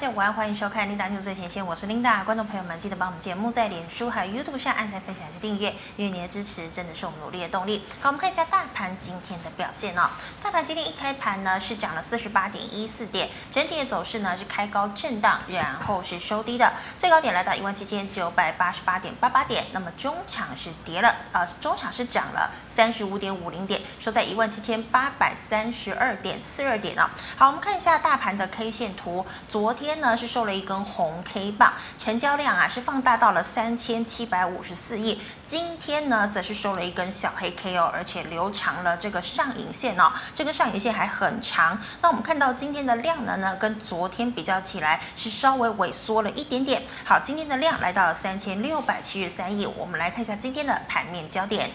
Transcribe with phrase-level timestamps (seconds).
[0.00, 2.24] 家午安，欢迎收看《琳达 News 最前线》，我是琳达。
[2.24, 7.84] 观众朋友们，记得帮我们节目在脸书还有 YouTube 上按赞、分享及订阅，因为您的支持真的是我们努力的动力。
[8.00, 10.08] 好，我们看一下大盘今天的表现哦。
[10.42, 19.66] 大盘今天一开盘呢是涨了四十八点一四点，整体的走势呢是开高震荡，然后是收低的，最高点来到一万七千九百八十八点八八点。
[19.72, 27.06] 那么中场是跌了，呃，中场是涨了三十五点五零点，收在一万七千八百三十二点四二点哦。
[27.36, 35.20] 好，我们看一下大盘的 K 线图，昨天天呢是收了一根红 K 棒，成交量啊是放大到了三千七百五十四亿。
[35.42, 41.76] 今天呢则是收了一根小黑 K 哦，而且留长了这个上影线哦，这个上影线还很长。
[42.00, 46.80] 那我们看到今天的量能呢，跟昨天比较起来是稍微萎缩了一点点。
[47.04, 49.66] 好，今天的量来到了三千六百七十三亿。
[49.66, 51.68] 我们来看一下今天的盘面焦点。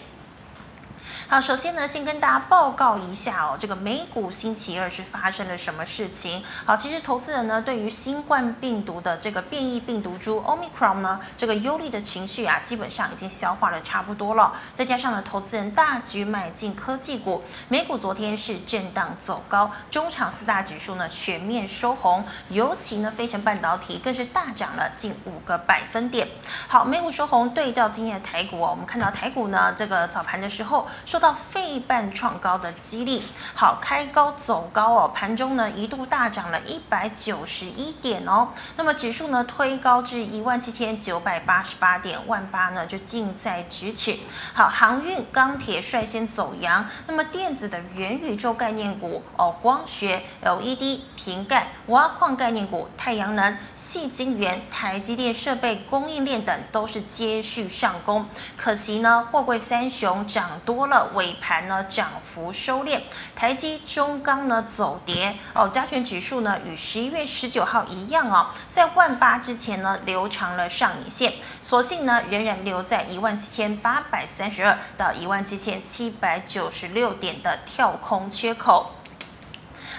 [1.28, 6.40] 好，首先呢，先跟大家报告一下哦，这个美股星期二是发生了什么事情？
[6.64, 14.52] 好，其实投资人呢，对于新冠病毒的这个变异病毒株 Omicron 呢，这个忧虑的情绪啊，基本上已经消化的差不多了。
[14.72, 26.28] 再加上呢，投资人大举买进科技股，美股昨天是震荡走高，中场四大指数呢全面收红，尤其呢，费城半导体更是大涨了近五个百分点。
[26.68, 30.86] 好，美股收红，对照今天的台股哦，我们看到台股呢，这个早盘的时候。
[31.16, 33.22] 受到费半创高的激励，
[33.54, 44.18] 好，开高走高哦，盘中呢一度大涨了一百九十一点哦，那么指数呢推高至一万七千九百八十八点，万八呢就近在咫尺。
[44.52, 61.05] 好，航运、钢铁率先走阳，那么电子的元宇宙概念股哦，光学、LED、瓶盖、挖矿概念股、太阳能、细晶圆、台积电设备供应链等都是接续上攻，可惜呢货柜三雄涨多了。
[61.14, 63.00] 尾盘呢涨幅收敛，
[63.34, 71.32] 台积、中钢呢走跌哦，加权指数呢与十一月十九号一样哦，在万八之前呢留长了上影线，
[71.62, 78.95] 所幸呢仍然留在一万七千八百三十二到一万七千七百九十六点的跳空缺口。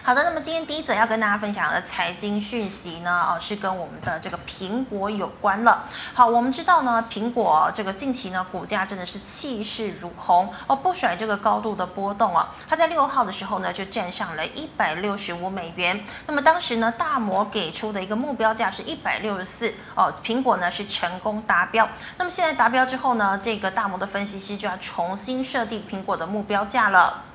[0.07, 5.84] 好的，那么今天第一则要跟大家分享的财经讯息呢，哦，是跟我们的这个苹果有关了。
[6.13, 12.56] 好，我们知道呢，苹果这个近期呢，股价真的是气势如虹哦，不甩这个高度的波动啊。
[12.69, 16.01] 它在六号的时候呢，就站上了一百六十五美元。
[16.25, 21.85] 那么当时呢，大摩给出的一个目标价是一百六十四哦，苹果呢是成功达标。
[22.17, 27.25] 那么现在达标之后呢，这个大摩的分析师就要重新设定苹果的目标价了。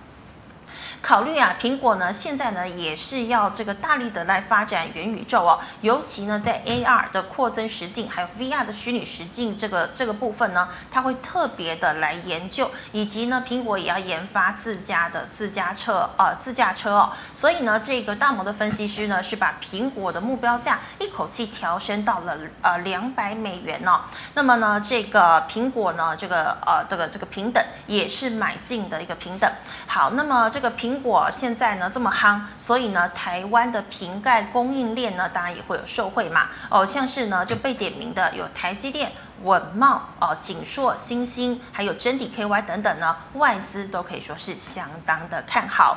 [1.02, 24.00] 考虑啊，苹果呢现在呢也是要这个大力的来发展元宇宙哦，尤其呢在 AR 的扩增实境，还有 VR 的虚拟实境这个这个部分呢，它会特别的来研究，以及呢苹果也要研发自家的自家车呃自驾车哦，所以呢这个大摩的分析师呢是把苹果的目标价一口气调升到了呃两百美元哦，
[24.34, 29.50] 那么呢这个苹果呢这个呃这个这个平等也是买进的一个平等，
[29.88, 36.48] 好，那么这个苹苹果现在呢这么夯，所以呢台湾的瓶盖供应链呢当然也会有受惠嘛。
[36.69, 39.10] 哦，像是呢就被点名的有台积电、
[39.42, 45.97] 稳茂、哦锦硕、星星，还有真迪 KY 等等呢，外资都可以说是相当的看好。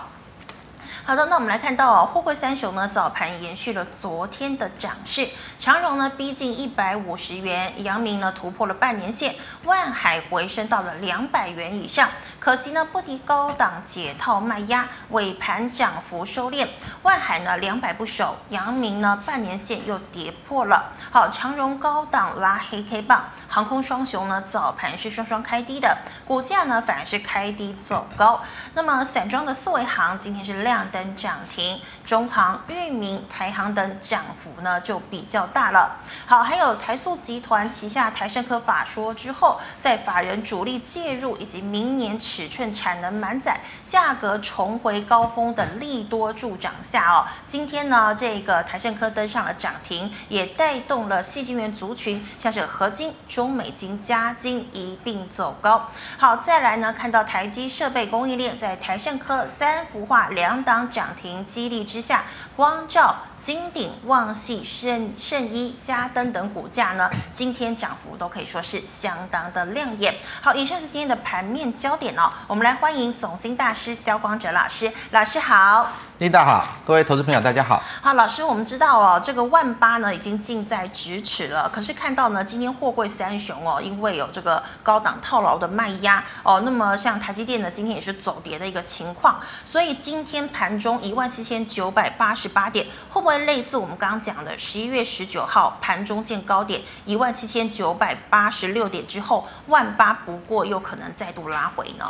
[1.08, 5.30] 好的，那我们来看到哦，货柜三雄呢早盘延续了昨天的涨势，
[5.60, 9.36] 长荣呢逼近一百五十元，阳明呢突破了半年线，
[9.66, 12.10] 万海回升到了两百元以上。
[12.40, 16.68] 可惜呢不敌高档解套卖压，尾盘涨幅收敛，
[17.04, 20.92] 万海呢两百不守，阳明呢半年线又跌破了。
[21.12, 25.96] 好，长荣高档拉黑 K 棒，航空双雄呢早盘是双双开低的，
[26.26, 28.42] 股价呢反而是开低走高。
[28.74, 30.84] 那么散装的四维航今天是亮。
[30.96, 35.98] 等涨停，中航、裕民、台航等涨幅呢就比较大了。
[36.26, 55.90] 好，还有台塑集团旗下台胜科法说之后，在法人主力介入以及明年尺寸产能满载、价格重回高峰的利多助涨下哦，今天呢这个台胜科登上了涨停，也带动了细晶圆族群，像是合金、中美晶、嘉晶一并走高。
[56.18, 60.85] 好，再来呢看到台积设备供应链在台胜科三幅画两档。
[60.90, 62.24] 涨停激励之下，
[62.56, 70.16] 光照、金鼎、旺系、圣圣衣、嘉登等股价呢，今天涨幅都可以说是相当的亮眼。
[70.42, 72.32] 好，以上是今天的盘面焦点哦。
[72.48, 76.05] 我们来欢迎总经大师萧光哲老师，老师好。
[76.20, 77.84] 领导好，各位投资朋友大家好。
[78.02, 81.68] 好，老师，我们知道哦，这个万八呢已经近在咫尺了。
[81.68, 89.42] 可是看到呢，今天货柜三雄哦，因为有这个高档套牢的卖压哦，那么像台积电呢，今天也是走跌的一个情况。
[89.66, 102.10] 所以今天盘中一万七千九百八十八点，会不会类似我们刚刚讲的十一月十九号盘中见高点一万七千九百八十六点之后，万八不过又可能再度拉回呢？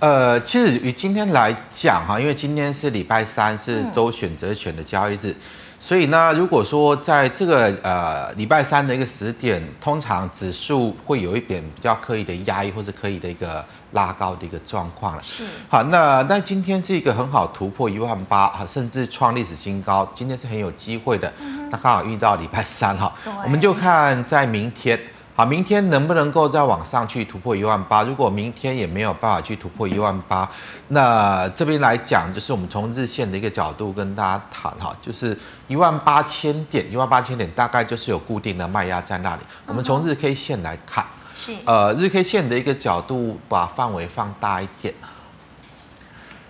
[0.00, 5.36] 呃，其实以今天来讲哈，因为今天是礼拜三，是周选择权的交易日，嗯、
[5.80, 15.22] 所以呢，如果说在这个呃礼拜三的一个时点，通常指数会有一点比较刻意的压抑，或是刻意的一个拉高的一个状况了。
[15.24, 15.42] 是。
[15.68, 21.32] 好，那那今天是一个很好突破一万八，甚至创历史新高，今天是很有机会的。
[21.40, 23.12] 嗯、那刚好遇到礼拜三哈，
[23.42, 24.96] 我们就看在明天。
[25.38, 28.02] 好，明天能不能够再往上去突破一万八？
[28.02, 30.50] 如果明天也没有办法去突破一万八，
[30.88, 35.38] 那这边来讲，就是我们从日线的一个角度跟大家谈哈，就是
[35.68, 39.42] 一万八千点，一万八千点大概就是有固定的卖压在那里。
[39.64, 41.06] 我们从日 K 线来看，
[41.36, 44.92] 是呃日 K 线的一个角度，把范围放大一点。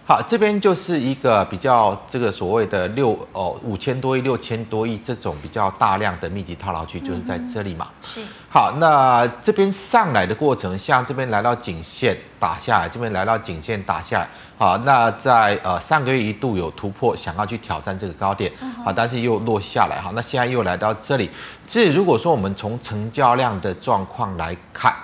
[0.07, 7.89] 好，这边就是一个比较这个所谓的六哦五千多亿、六千多亿这种比较大量的密集套牢区，就是在这里嘛。
[8.01, 8.23] 是。
[8.51, 14.29] 好，那这边上来的过程，像这边来到颈线打下来，这边来到颈线打下来。
[14.57, 18.51] 好，那在呃上个月一度有突破，想要去挑战这个高点，
[18.83, 20.01] 好，但是又落下来。
[20.01, 21.31] 好，那现在又来到这里。
[21.67, 24.95] 这如果说我们从成交量的状况来看，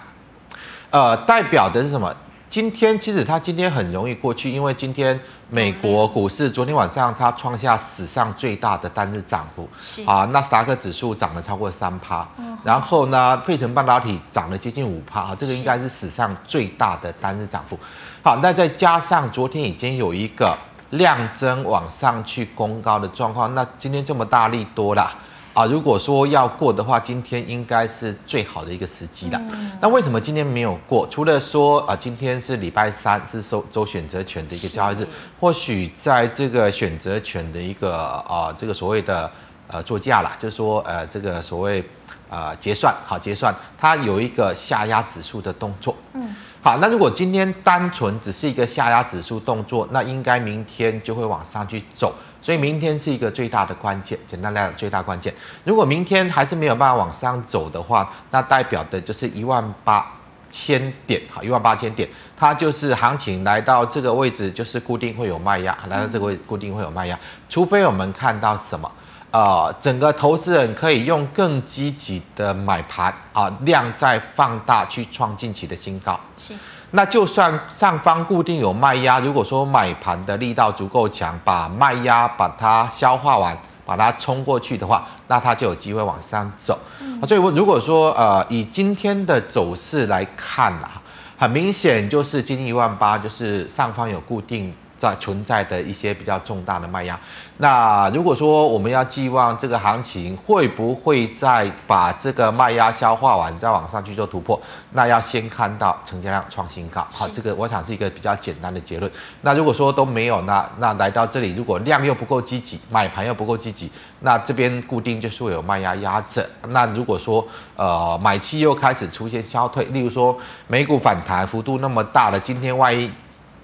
[0.88, 2.17] 呃，代表的是什么？
[2.49, 5.19] 今天其实它今天很容易过去，因为今天
[5.55, 9.69] 美国股市昨天晚上它创下史上最大的单日涨幅，
[10.05, 12.27] 啊，纳斯达克指数涨了超过三趴，
[12.65, 17.79] 然后呢，配成半导体涨了接近五趴，啊，这个应该是史上最大的单日涨幅。
[18.21, 20.59] 好，那再加上昨天已经有一个
[20.91, 25.09] 量增往上去攻高的状况，那今天这么大力多了。
[25.55, 29.41] 啊，如果说要过的话，今天应该是最好的一个时机了。
[29.53, 31.06] 嗯、那为什么今天没有过？
[31.09, 35.06] 除了说啊，今天是礼拜三，是收周选择权的一个交易日，
[35.39, 37.97] 或许在这个选择权的一个
[38.29, 39.31] 啊，这个所谓的
[39.69, 41.89] 呃作价啦，就是说呃这个所谓
[42.29, 45.95] 呃结算，好结算，它有一个下压指数的动作。
[46.15, 52.12] 嗯，好，那如果今天单纯只是一个下压指数动作，那应该明天就会往上去走。
[52.44, 55.32] 所以明天是一个最大的关键，简单来讲，最大关键。
[55.64, 60.06] 如果明天还是没有办法往上走的话，那代表的就是一万八
[60.50, 62.06] 千点，好，一万八千点，
[62.37, 67.19] 它就是行情来到这个位置，就是固定会有卖压，来到这个位置固定会有卖压，
[67.49, 68.93] 除非我们看到什么，
[69.31, 76.20] 呃，整个投资人可以用更积极的买盘啊，量再放大去创近期的新高。
[76.37, 76.52] 是。
[76.96, 86.79] 那就算上方固定有卖压，如果说买盘的力道足够强，把卖压把它消化完，把它冲过去的话，那它就有机会往上走。
[87.00, 91.02] 嗯、所以，我如果说呃以今天的走势来看啊，
[91.37, 94.73] 很明显就是接近一万八，就是上方有固定。
[95.05, 97.19] 在存在的一些比较重大的卖压，
[97.59, 104.59] 那如果说我们要寄望这个行情会不会再把这个卖压消化完，再往上去做突破，
[104.93, 107.06] 那要先看到成交量创新高。
[107.11, 109.11] 好，这个我想是一个比较简单的结论。
[109.43, 113.91] 那如果说都没有，那那来到这里，如果量又不够积极，买盘又不够积极，
[114.21, 116.49] 那这边固定就是会有卖压压着。
[116.69, 117.47] 那如果说
[117.77, 120.35] 呃买气又开始出现消退，例如说
[120.67, 123.11] 美股反弹幅度那么大了，今天万一。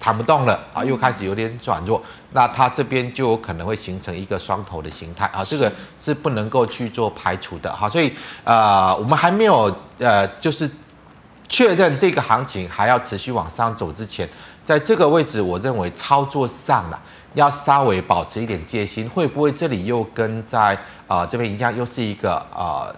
[0.00, 2.02] 弹不动了啊，又开始有点转弱，
[2.32, 5.70] 那它这边就有可能会形成一个双头的形态啊，这个
[6.00, 8.10] 是不能够去做排除的哈，所以
[8.42, 10.68] 呃，我们还没有呃，就是
[11.50, 14.26] 确认这个行情还要持续往上走之前，
[14.64, 16.98] 在这个位置，我认为操作上了
[17.34, 20.74] 要稍微保持一点戒心，会不会这里又跟在
[21.06, 22.96] 啊、呃、这边一样，又是一个啊、呃、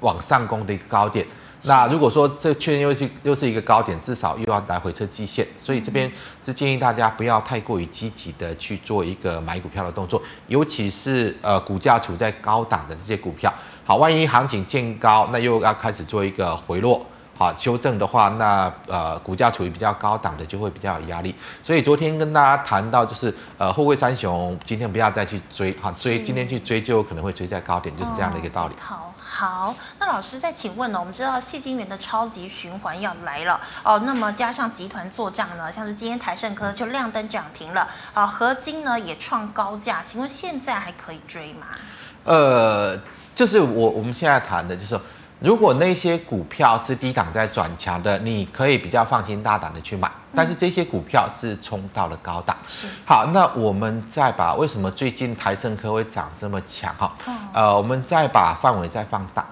[0.00, 1.26] 往上攻的一个高点？
[1.66, 6.10] 那如果说这确认又是又是一个高点，至少又要来回测季线，所以这边
[6.44, 13.52] 是建议大家不要太过于积极的去做一个买股票的动作，尤其是呃股价处在高档的这些股票。
[13.86, 17.04] 好，万一行情见高，那又要开始做一个回落，
[17.38, 21.34] 好修正的话，那呃股价处于比较高档的就会比较有压力。
[21.62, 28.74] 所以昨天跟大家谈到就是呃后贵三雄，今天不要再去追，哈追今天去追就可能会追在高点，就是这样的一个道理。
[28.78, 29.03] 好。
[29.36, 31.00] 好，那老师再请问呢？
[31.00, 41.66] 我们知道矽晶圆的超级循环要来了哦，那么加上集团做账呢，像是今天台盛科就亮灯涨停了啊，合金呢也创高价，请问现在还可以追吗？
[42.22, 42.96] 呃，
[43.34, 44.96] 就是我我们现在谈的就是
[45.44, 50.10] 如果那些股票是低档在转强的，你可以比较放心大胆的去买。
[50.34, 52.56] 但是这些股票是冲到了高档。
[52.66, 52.88] 是。
[53.04, 56.94] 好，那我们再把为什么最近台胜科会涨这么强？
[56.94, 57.14] 哈，
[57.52, 59.44] 呃，我们再把范围再放大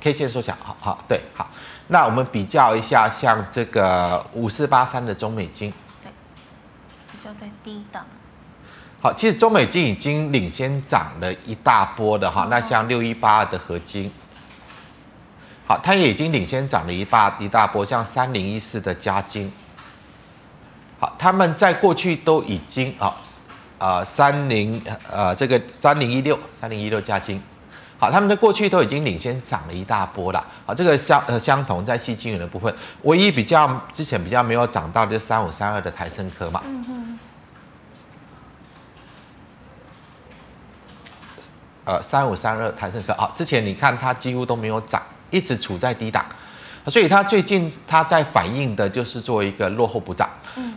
[0.00, 0.56] ，K 线缩小。
[0.62, 1.50] 好好，对，好。
[1.88, 6.12] 那我们比较一下，像这个五四八三的中美金，对，
[7.10, 8.06] 比较在低档。
[9.02, 12.46] 好，其实中美金已经领先涨了一大波的哈。
[12.48, 14.08] 那像六一八二的合晶。
[15.70, 19.52] 好，它也已经领先涨了一大一大波，像三零一四的嘉金，
[20.98, 23.14] 好，他们在过去都已经啊，
[23.78, 27.40] 呃，三零呃这个三零一六三零一六嘉金，
[28.00, 37.18] 好，他们在过去都已经领先涨了一大波了，好，这个相呃相同在矽晶圆的部分，唯一比较之前比较没有涨到就三五三二的台胜科嘛，嗯哼，
[41.84, 45.00] 呃三五三二台胜科，好，之前你看它几乎都没有涨。
[45.30, 46.24] 一直处在低档，
[46.86, 50.28] 所以它最近它在反映的就是做一个落后补涨。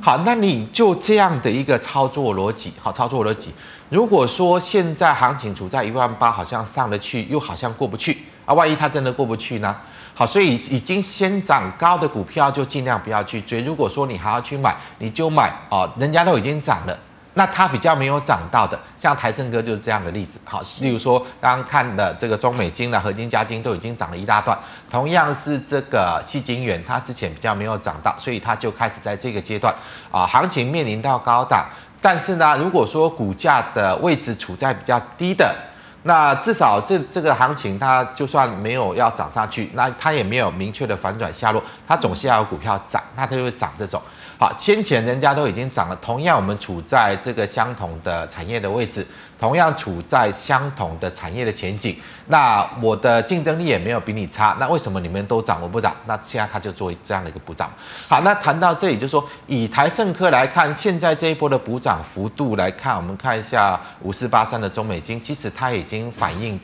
[0.01, 3.51] 好，那你就这样的一个操作逻辑，好，操作逻辑。
[3.89, 9.75] 如果说现在行情处在一万八，好像上得去，又好像过不去啊，万一它真的过不去呢？
[10.15, 13.62] 好，所以已经先涨高的股票就尽量不要去追。
[13.62, 16.98] 如果说你还要去买，你就买哦，人家都已经涨了。
[17.35, 20.39] 那它比较没有涨到的，像台盛哥就是这样的例子。
[20.45, 24.57] 好，例如说刚刚看的这个中美金的合金、加金都已经涨了一大段。
[24.89, 29.73] 同样是这个矽晶圆，它之前比较没有涨到，所以它就开始在这个阶段
[30.11, 31.65] 啊，行情面临到高档。
[31.99, 35.55] 但是呢，如果说股价的位置处在比较低的，
[36.03, 43.99] 那至少这这个行情它就算没有要涨上去，那它也没有明确的反转下落，它总是要有股票涨，那它就会涨这种。
[44.43, 49.07] 好，先前人家都已经涨了，同样我们处在这个相同的产业的位置，
[49.39, 51.95] 同样处在相同的产业的前景，
[52.27, 55.95] 那我的竞争力也没有比你差，那为什么你们都涨我不涨？
[56.07, 57.71] 那现在他就做这样的一个补涨。
[58.09, 66.59] 好，那谈到这里就说，以台盛科来看，现在这一波的补涨幅度来看，我们看一下五四八三的中美金，其实它已经反映。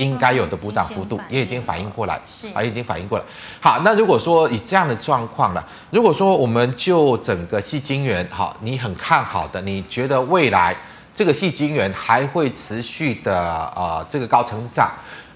[0.00, 3.24] 应该有的补涨幅度也已经反应过来，是啊，已经反应过来。
[3.60, 10.74] 好，那如果说以这样的状况呢，如果说我们就整个细晶圆，好，你很看好的，你觉得未来
[11.14, 14.90] 这个细晶圆还会持续的呃这个高成长？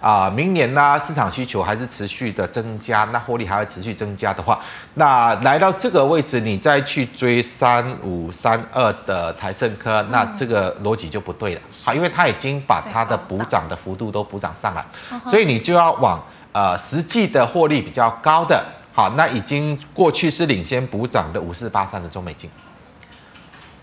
[0.04, 4.60] 啊，明年呢，市场需求还是持续的增加，那获利还会持续增加的话，
[4.96, 14.84] 那来到这个位置，你再去追三五三二的台盛科，那这个逻辑就不对了，好，因为它已经把它的补涨的幅度都补涨上来，
[15.24, 22.50] 所以你就要往呃实际的获利比较高的，好，那已经过去是领先补涨的五四八三的中美金，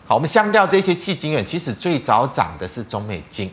[0.06, 3.52] 好，我们相较这些矽晶圆，其实最早涨的是中美晶。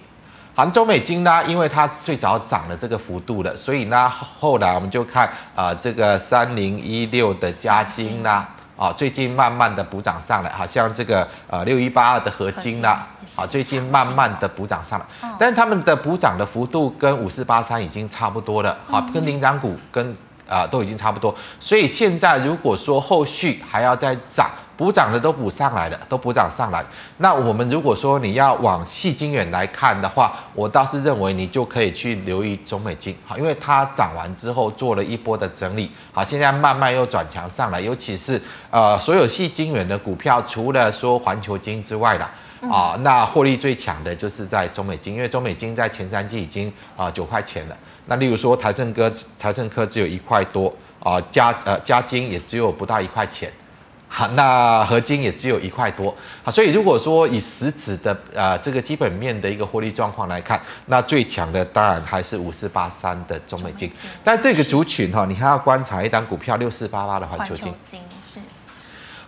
[0.59, 5.25] 杭州美金呢，因为它最早涨了这个幅度了，所以呢，后来我们就看
[5.55, 15.07] 啊、呃，这个三零一六的加金啦，啊，最近慢慢的补涨上来，好像这个呃六一八二的合金啦，啊，最近慢慢的补涨上来，
[15.39, 20.11] 但是他们的补涨的幅度跟五四八三已经差不多了，啊，跟领涨股跟
[20.49, 24.51] 啊、呃、都已经差不多，所以现在如果说后续还要再涨。
[24.79, 26.89] 补涨的都补上来了，都补涨上来了。
[27.17, 37.81] 那我们如果说你要往细晶元来看的话，我倒是认为你就可以去留意中美金，好，因为它涨完之后做了一波的整理，好，现在慢慢又转强上来。
[37.81, 42.25] 尤其是呃，所有细晶元的股票，除了说环球金之外的
[42.71, 47.77] 啊，那获利最强的就是在中美金，因为中美金在前三季已经啊九块钱了。
[48.07, 53.53] 那例如说台盛科，台盛科只有一块多啊，嘉呃嘉金也只有不到一块钱。
[54.09, 63.93] 好，那合金也只有一块多，好，所以如果说以实质的呃这个基本面的一个获利状况来看，那最强的当然还是五四八三的中美金，
[64.25, 67.73] 但这个族群哈，你还要观察一档股票六四八八的环球晶。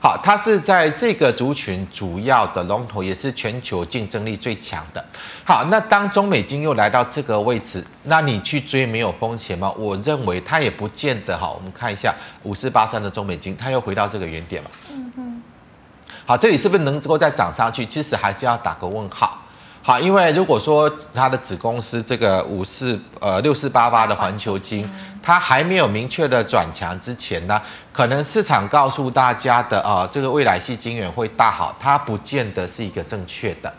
[0.03, 5.05] 好，它是在这个族群主要的龙头，也是全球竞争力最强的。
[5.45, 9.71] 好，那当中美金又来到这个位置，那你去追没有风险吗？
[9.77, 11.37] 我认为它也不见得。
[11.37, 12.15] 哈，我们看一下
[12.45, 14.71] 五四八三的中美金，它又回到这个原点嘛。
[14.91, 15.43] 嗯哼。
[16.25, 17.85] 好，这里是不是能够再涨上去？
[17.85, 19.39] 其实还是要打个问号。
[19.83, 24.89] 好，因为如果说它的子公司这个五四呃六四八八的环球金。
[25.23, 27.61] 它还没有明确的转强之前呢，
[27.93, 33.73] 可能市场告诉大家的啊、呃，这个未来系晶圆会大好，它不见得是一个正确的。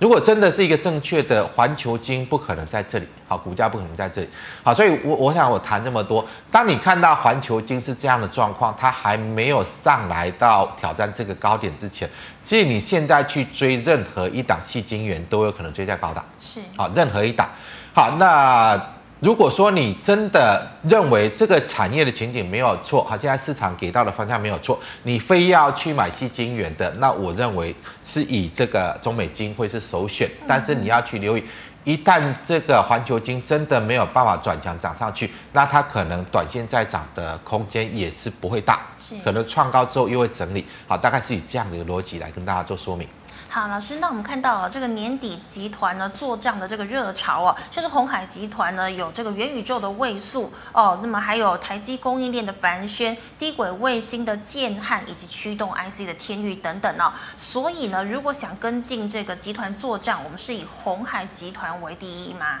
[0.00, 4.28] 如果真的是一个正确的，环球晶不可能在这里，好，股价不可能在这里，
[4.62, 12.08] 好，所以我我想我谈这么多，当你看到环球晶是这样的状况，它还没有上来到挑战这个高点之前，
[12.42, 17.48] 其实你现在去追任何一档系晶圆都有可能追在高档，是，好，任何一档，
[17.92, 18.80] 好，那。
[19.24, 30.30] 如果说你真的认为这个产业的前景没有错，好，现在市场给到的方向没有错，你非要去买矽晶圆的，那我认为是以这个中美金会是首选。
[30.46, 31.44] 但是你要去留意，
[31.84, 38.82] 一旦这个环球金真的没有办法转强涨上去，那它可能短线再涨的空间也是不会大，
[39.24, 40.66] 可能创高之后又会整理。
[40.86, 43.08] 好，大概是以这样的一个逻辑来跟大家做说明。
[43.48, 57.12] 好，老师，那我们看到啊，这个年底集团呢做账的这个热潮啊，像是鸿海集团呢有这个元宇宙的位数哦，那么还有台积供应链的凡轩、低轨卫星的建汉以及驱动 IC 的天域等等哦。
[57.36, 62.58] 所以呢，如果想跟进这个集团做账，我们是以鸿海集团为第一吗？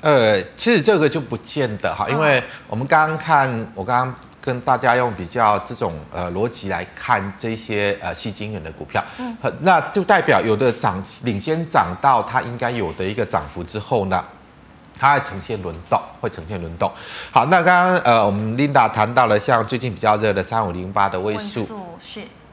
[0.00, 4.14] 呃，其实这个就不见得哈，因为我们刚刚看，我刚刚。
[4.40, 14.24] 跟大家用比较这种呃逻辑来看这些呃吸金源的股票，嗯，那就代表有的涨领先涨到它应该有的一个涨幅之后呢，
[14.98, 16.90] 它会呈现轮动，会呈现轮动。
[17.30, 21.74] 好，那刚刚呃我们 Linda 谈到了像最近比较热的三五零八的位数是。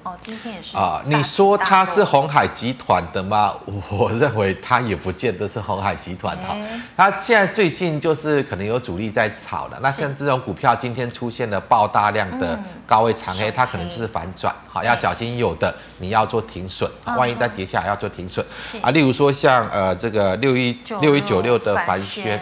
[0.07, 1.01] 哦，今天也是啊。
[1.05, 3.53] 你说它是鸿海集团的吗？
[3.91, 6.55] 我认为它也不见得是鸿海集团哈。
[6.95, 9.77] 它现在最近就是可能有主力在炒了。
[9.81, 15.37] 那像这种股票今天出现了爆大量的高位长黑，它可能就是反转，好要小心。
[15.37, 18.45] 有的你要做停损，万一再跌下来要做停损
[18.81, 18.89] 啊。
[18.91, 22.39] 例如说像呃这个六一六一九六的凡轩。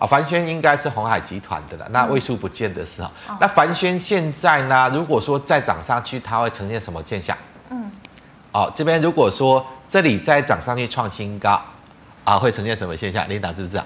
[0.00, 3.10] 啊，凡轩应该是鸿海集团的了，那位数不见得是哈。
[3.28, 4.90] 嗯、那凡轩现在呢？
[4.94, 7.36] 如果说再涨上去，它会呈现什么现象？
[7.68, 7.92] 嗯，
[8.50, 11.60] 哦，这边如果说这里再涨上去创新高，
[12.24, 13.28] 啊，会呈现什么现象？
[13.28, 13.84] 琳达知不知道？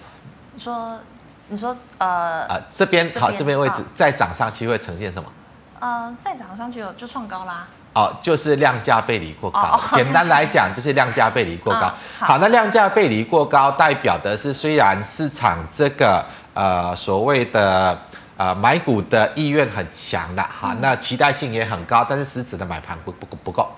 [0.55, 1.01] 你说，
[1.49, 5.29] 你说，呃，啊，这边好，这边位置再涨上去会呈现什么？
[5.81, 7.67] 呃，再涨上去就创高啦。
[7.95, 9.61] 哦，就是量价背离过高。
[9.61, 11.81] 哦、简单来讲，就是量价背离过高。
[11.81, 17.97] 嗯、好，好，那量价背离过高，代表的是虽然市场这个呃所谓的
[18.37, 23.71] 呃买股的意愿很强的哈，嗯、那期待性也很高，但是实质的买盘不不不够。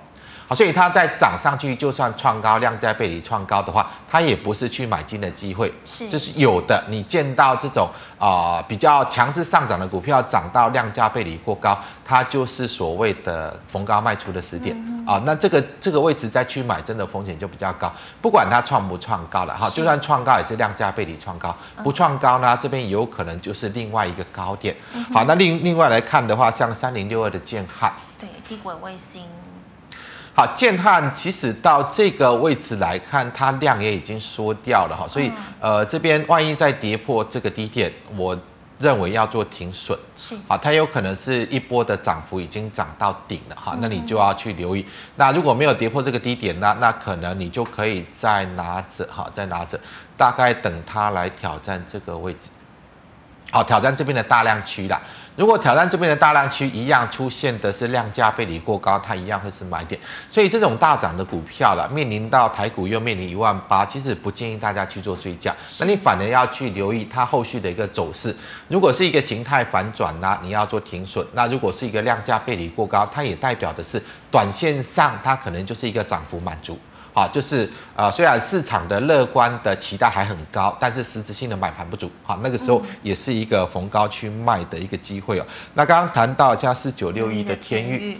[0.48, 5.72] 好，所以它在涨上去，就算创高，量价背离创高的话，它也不是去买进的机会。
[5.84, 6.80] 是，就是有的。
[6.88, 15.20] 你见到这种啊、呃、比较强势上涨的股票涨到量价背离过高，它就是所谓的逢高卖出的时点啊。
[15.26, 17.92] 那这个这个位置再去买，真的风险就比较高。
[18.22, 24.76] 不管它创不创高了哈，就算创高也是量价背离创高，不创高呢，这边有可能就是另外一个高点。
[25.12, 29.24] 好，那另另外来看的话，像三零六二的建汉，对，低轨卫星。
[30.36, 38.38] 好，建汉其实到这个位置来看，它量也已经缩掉了哈，所以呃这边万一再跌破这个低点，我
[38.78, 39.98] 认为要做停损。
[40.18, 44.84] 是，好，它有可能是一波的涨幅已经涨到顶了哈，那你就要去留意。
[45.14, 49.80] 那如果没有跌破这个低点，那那可能你就可以再拿着哈，再拿着，
[50.18, 52.50] 大概等它来挑战这个位置，
[53.50, 55.00] 好，挑战这边的大量区啦。
[55.36, 60.00] 如果挑战这边的大量区一样出现的是量价背离过高，它一样会是买点。
[60.30, 65.54] 所以这种大涨的股票了，面临到台股又面临一万八，其实不建议大家去做追加。
[65.78, 68.34] 那你反而要去留意它后续的一个走势。
[68.68, 71.26] 如果是一个形态反转呢，你要做停损。
[71.34, 76.78] 那如果是一个量价背离过高，它也代表的是短线上它可能就是一个涨幅满足。
[77.16, 82.10] 啊，就是呃，虽然市场的乐观的期待还很高，但是实质性的买盘不足。
[82.22, 85.46] 好，那个时候也是一个逢高去卖的一个机会哦。
[85.72, 88.18] 那刚刚谈到加四九六一的天域，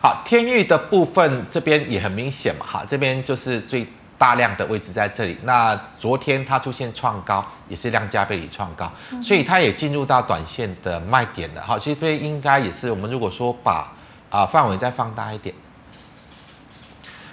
[0.00, 3.86] 好，天域的部分这边也很明显嘛，哈，这边就是最。
[4.18, 8.88] 大量的位置在这里，那昨天它出现创高，也是量价背离创高，
[9.20, 11.60] 所以它也进入到短线的卖点了。
[11.60, 13.92] 好，其实这应该也是我们如果说把
[14.32, 15.54] 啊范围再放大一点，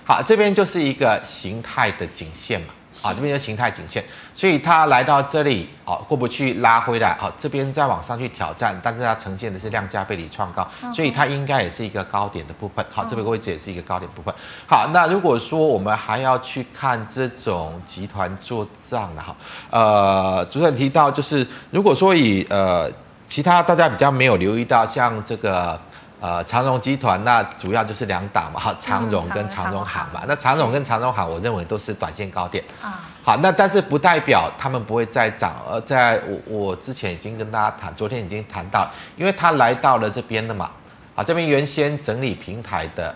[0.05, 2.67] 好，这边就是一个形态的颈线嘛。
[3.01, 14.35] 啊，这边是形态颈线，所以它来到这里，哦，过不去，拉回来，好，这边再往上去挑战，但是它呈现的是量价背离创高，所以它应该也是一个高点的部分，好，这个位置也是一个高点部分。
[14.67, 19.33] 好，那如果说我们还要去看这种集团做账的哈，
[19.69, 22.91] 呃，主持人提到就是，如果说以呃
[23.29, 25.79] 其他大家比较没有留意到，像这个。
[26.21, 30.23] 呃，长荣集团那主要就是两档嘛，哈，长荣跟长荣行嘛。
[30.27, 32.99] 那长荣跟长荣行，我认为都是短线高点啊。
[33.23, 35.53] 好，那但是不代表他们不会再涨。
[35.69, 40.69] 而在我我之前已经跟大家谈，昨天已经谈到，因为它来到了这边的嘛，
[41.15, 43.15] 好，这边原先整理平台的，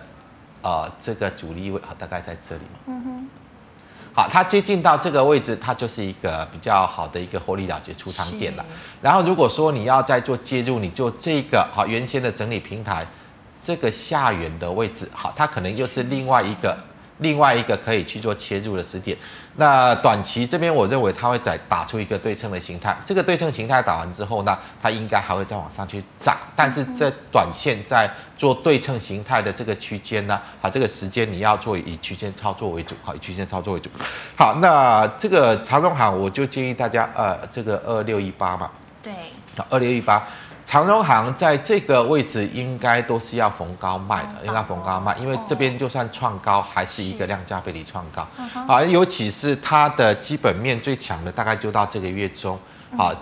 [0.61, 2.79] 呃，这个主力位，啊，大概在这里嘛。
[2.85, 3.29] 嗯哼。
[4.13, 8.63] 好，它接近到这个位置，它就是一个比较好的一个获利了结出场点了。
[9.01, 13.05] 然后如果说你要再做介入，你就这个好原先的整理平台
[13.59, 16.77] 这个下缘的位置，好，它可能又是另外一个
[17.17, 19.17] 另外一个可以去做切入的时点。
[19.55, 22.97] 那短期这边，我认为它会再打出一个对称的形态。
[23.05, 26.35] 这个对称形态打完之后呢，它应该还会再往上去涨。
[26.55, 33.89] 但是在短线在做对称形态的这个区间呢，好，这个时间你要做以区间操作为主，好，以区间操作为主。
[34.35, 38.71] 好，那这个长中行，我就建议大家，呃，这个二六一八嘛，
[39.03, 39.13] 对，
[39.55, 40.25] 好，二六一八。
[40.73, 48.27] 长荣航在这个位置应该都是要逢高卖的，应该逢高卖，因为这边就算创高，还是一个量价背离创高，
[48.67, 52.57] 啊，尤其是它的基本面最强的，大概就到这个月中，
[52.97, 53.13] 啊，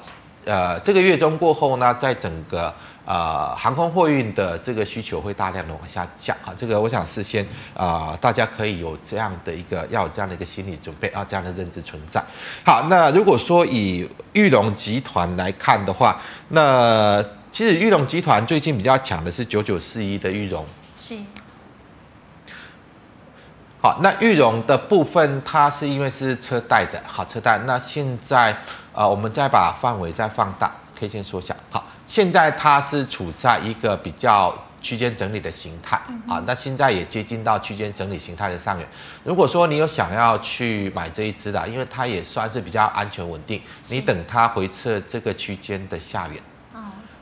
[0.46, 2.74] 呃，这个月中过后呢，在整个。
[3.04, 12.24] 呃，航空货运的这个需求会大量的往下降啊，这个我想事先啊、呃，大家可以有这样的一个要有这样的一个心理准备啊，这样的认知存在。
[12.64, 20.66] 好，那如果说以裕隆集团来看的话，那其实玉龙集团最近比较强的是九九四一的裕隆。
[20.98, 21.16] 是。
[23.82, 27.60] 好，那裕隆的部分，它是因为是车贷的，好车贷。
[27.66, 28.52] 那现在
[28.94, 31.56] 啊、呃，我们再把范围再放大，可以先缩小。
[31.70, 31.86] 好。
[32.08, 35.96] 现在它是处在一个比较区间整理的形态
[36.28, 38.86] 啊，那现在也接近到区间整理形态的上缘。
[39.24, 46.38] 如果说你有想要去买这一支的，因为它也算是比较安全稳定，你等它回撤这个区间的下缘，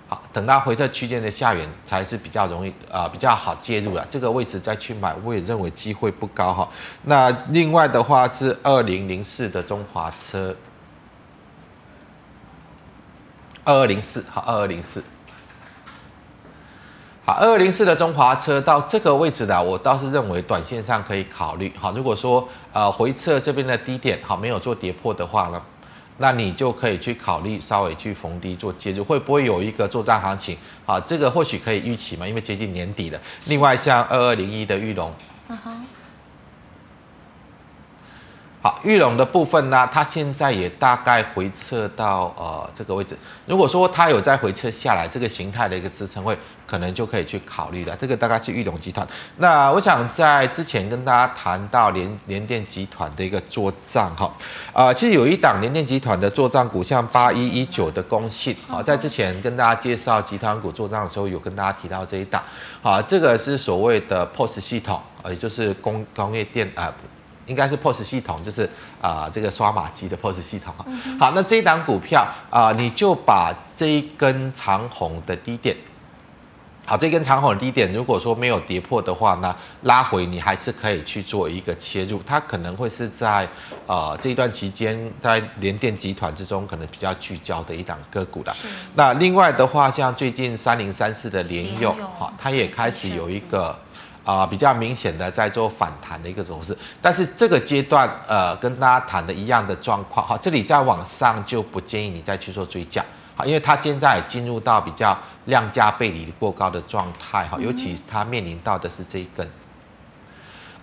[0.10, 4.06] 好，等到回测区间的下缘才是比较容易啊，比较好介入了。
[4.10, 6.68] 这个位置再去买，我也认为机会不高哈。
[7.04, 10.56] 那另外的话是二零零四的中华车。
[13.66, 15.04] 二二零四，好，二二零四，
[17.24, 21.72] 好，二二零四的中华车到这个位置的，我倒是认为短线上可以考虑。
[21.80, 25.62] 好，如果说呃回撤这边的低点好没有做跌破的话呢，
[26.20, 30.56] 那你就可以去考虑稍微去逢低做介入，会不会有一个作战行情？
[30.86, 33.20] 好，这个或许可以预期嘛，因为接近年底了。
[33.48, 35.12] 另外像二二零一的玉龙。
[35.48, 35.86] 嗯哼
[38.62, 43.18] 好，裕隆的部分呢，它现在也大概回撤到呃这个位置。
[43.46, 47.96] 如果说它有再回撤下来，这个形态的一个支撑位，可能就可以去考虑了。
[47.96, 49.08] 这个大概是裕隆集团。
[49.38, 54.30] 那我想在之前跟大家谈到联联电集团的一个做账哈，
[54.74, 62.44] 啊，其实有一档联电集团的做账股，像八一一九的公信，好，在之前跟大家介绍集团股做账的时候，有跟大家提到这一档，
[62.82, 66.94] 好，这个是所谓的 POS 系统，也就是工工业电啊。
[67.50, 68.64] 应该是 POS 系统，就是
[69.02, 70.74] 啊、呃，这个刷码机的 POS 系统。
[71.20, 75.76] 好，那这一档股票啊、呃，你就把这一根长红的低点，
[76.86, 82.22] 好，这根长红的低点，如果说没有跌破的话呢，拉回你还是可以去做一个切入。
[82.26, 83.48] 它可能会是在
[83.88, 88.56] 呃这一段期间，在联电集团之中可能比较聚焦的一档个股的。
[88.94, 93.76] 那另外的话，像最近三零三四的联用，好，它也开始有一个。
[94.24, 103.04] 啊、呃，比较明显的在做反弹的一个走势，但是这个阶段，呃，跟大家谈的一样的状况，哈，这里再往上就不建议你再去做追加，
[103.36, 109.48] 好，因为它现在进入到比较量价背离过高的状态，哈，尤其它面临到的是这一根，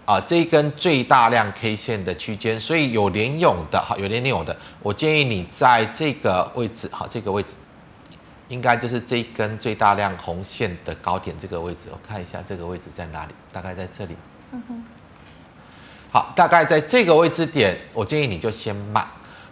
[0.06, 7.50] 啊、呃，这一根最大量 K 线的区间，所以有联勇的，哈，有联咏的，我建议你在这个位置，哈，这个位置。
[8.48, 14.16] 应该就是这一根最大量红线的高点这个位置，我看一下这个位置在哪里，大概在这里。
[14.52, 14.84] 嗯哼。
[16.12, 19.04] 好，大概在这个位置点，我建议你就先卖。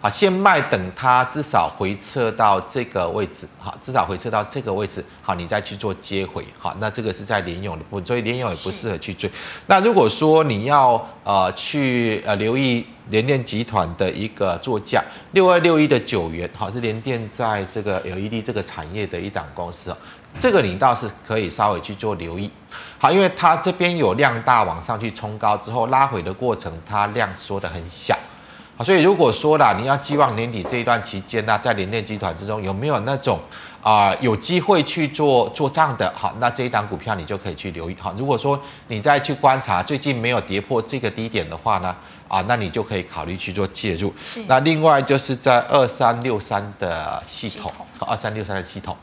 [0.05, 9.27] 好，先卖，等它至少回撤到这个位置，好，至少回撤到这个位置，好，你再去做接回，好，那这个是在联勇的部分，所以联勇也不适合去追。
[9.65, 19.97] 那如果说你要呃去呃留意联电集团的一个作价，六二六一的九元，好，是联电在这个 LED 这个产业的一档公司哦，
[20.39, 22.51] 这个你倒是可以稍微去做留意，
[22.99, 28.15] 好，因为它这边有量大往上去冲高之后拉回的过程，它量缩的很小。
[28.77, 33.39] 好，所以如果说啦，你要寄望年底这一段期间呢，在联电集团之中有没有那种
[33.81, 36.11] 啊、呃、有机会去做做账的？
[36.13, 37.95] 好，那这一档股票你就可以去留意。
[37.97, 41.95] 好，如果说你再去观察最近没有跌破这个低点的话呢，
[42.27, 44.13] 啊，那你就可以考虑去做介入。
[44.47, 48.93] 那另外就是在二三六三的系统，二三六三的系统，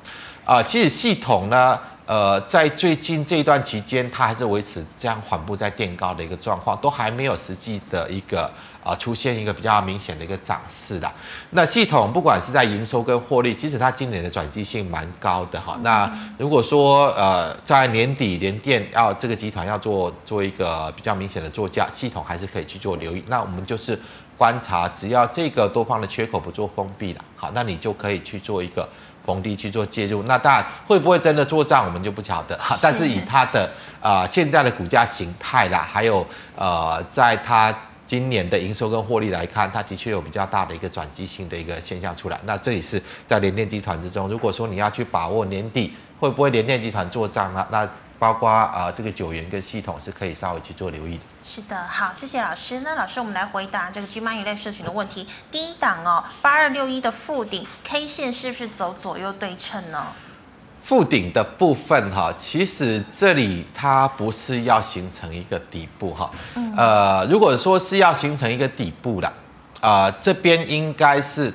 [0.45, 1.79] 啊、呃，其实系统呢。
[2.05, 8.51] 呃，在最近这一段期间，它还是维持这样缓步在垫高的一个状况，都还没有实际的一个
[8.83, 11.11] 啊出现一个比较明显的一个涨势的。
[11.51, 15.79] 那系统不管是在营收跟获利，其实它今年的转机性蛮高的哈。
[15.83, 23.25] 那如果说呃在年底联电要这个集团要做做一个比较明显的作价，系统还是可以去做留意。
[23.29, 23.99] 那我们就是
[24.37, 28.89] 观察，只要这个多方的缺口不做封闭了，好，那你就可以去做一个。
[29.25, 32.77] 逢低去做介入，那当然会不会真的做账，我们就不晓得哈。
[32.83, 37.73] 但是以它的啊、呃、现在的股价形态啦，还有呃在它
[38.13, 42.39] 今年的营收跟获利来看，它的确有比较大的一个转机性的一个现象出来。
[42.45, 47.67] 那这也是在联电集团之中，如果说你要去把握年底会不会联电集团做账呢？
[47.71, 51.23] 那包括啊、呃、这个九元跟系统是可以稍微去做留意的。
[51.43, 52.81] 是的，好，谢谢老师。
[52.81, 55.27] 那老师，我们来回答这个 GMoney 类社群的问题。
[55.51, 60.09] 第一档哦，八二六一的富鼎 K 线是不是走左右对称呢？
[60.83, 66.31] 富鼎的部分哈，其实这里它不是要形成一个底部哈。
[66.77, 69.33] 呃，如果说是要形成一个底部的，
[69.81, 71.53] 呃，这边应该是。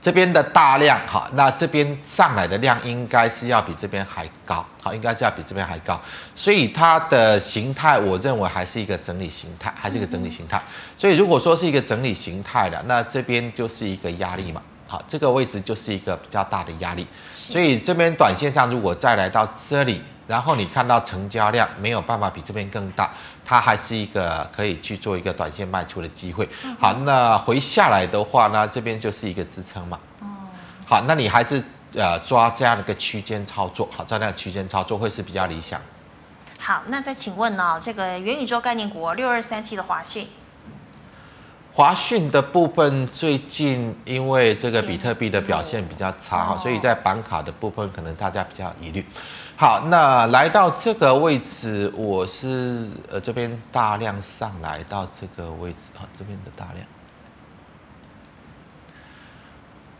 [0.00, 6.00] 这边的大量哈，那这边上来的量应该是要比这边还高，好，应该是要比这边还高，
[6.36, 10.62] 所以它的形态，我认为还是一个整理形态，还是一个整理形态。
[10.96, 20.02] 所以如果说是一个整理形态的，那这边就是一个压力嘛，好，这个位置就是一个比较大的压力，所以这边短线上如果再来到这里。
[20.26, 23.10] 然后你看到成交量没有办法比这边更大，
[23.46, 26.46] 它还是一个可以去做一个短线卖出的机会。
[26.78, 29.98] 好，那回下来的话呢，这边就是一个支撑嘛。
[30.86, 35.80] 好，那你还是呃抓这样的一个区间操作，好，抓那个区间操作会是比较理想。
[36.58, 40.28] 好，那再请问呢，这个元宇宙概念股六二三七的华讯，
[41.78, 49.06] 华讯的部分最近因为这个比特币的表现比较差哈，所以在板卡的部分可能大家比较疑虑。
[49.54, 56.84] 好，那来到这个位置，我是呃这边大量上来到这个位置，啊，这边的大量。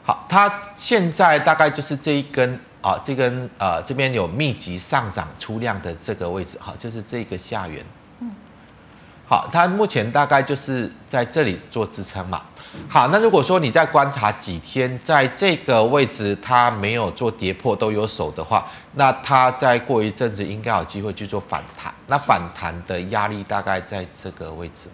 [0.03, 7.87] 好，它现在大概就是这一根啊，这根呃这边有密集上涨出量的这个位置，好，就是这个下缘。
[9.29, 12.41] 好，它目前大概就是在这里做支撑嘛。
[12.89, 21.93] 好，那如果说你再观察几天，在这个位置它没有做跌破都有手的话，那它再过一阵子应该有机会去做反弹。
[22.07, 24.89] 那反弹的压力大概在这个位置。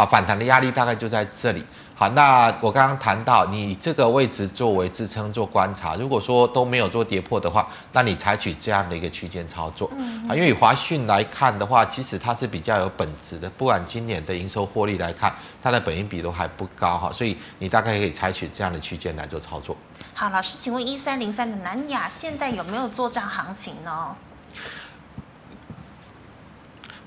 [0.00, 1.62] 好，反弹的压力大概就在这里。
[1.94, 9.90] 好，那我刚刚谈到你这个位置作为支撑做观察，如果说都没有做跌破的话，那你采取这样的一个区间操作。
[9.98, 15.30] 嗯啊，因为以华讯来看的话，其实它是比较有本质的，不管今年的营收获利来看，
[15.62, 19.76] 它的本益比都还不高哈，所以你大概可以采取这样的区间来做操作。
[20.14, 24.16] 好，老师，请问一三零三的南亚现在有没有作帐行情呢？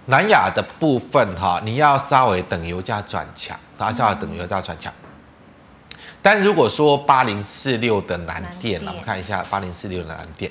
[0.06, 3.58] 南亚的部分哈，你要稍微等油价转强。
[3.76, 4.94] 大家要等油价转强，
[6.22, 10.50] 但如果说八零四六的南电，我们看一下八零四六的南电。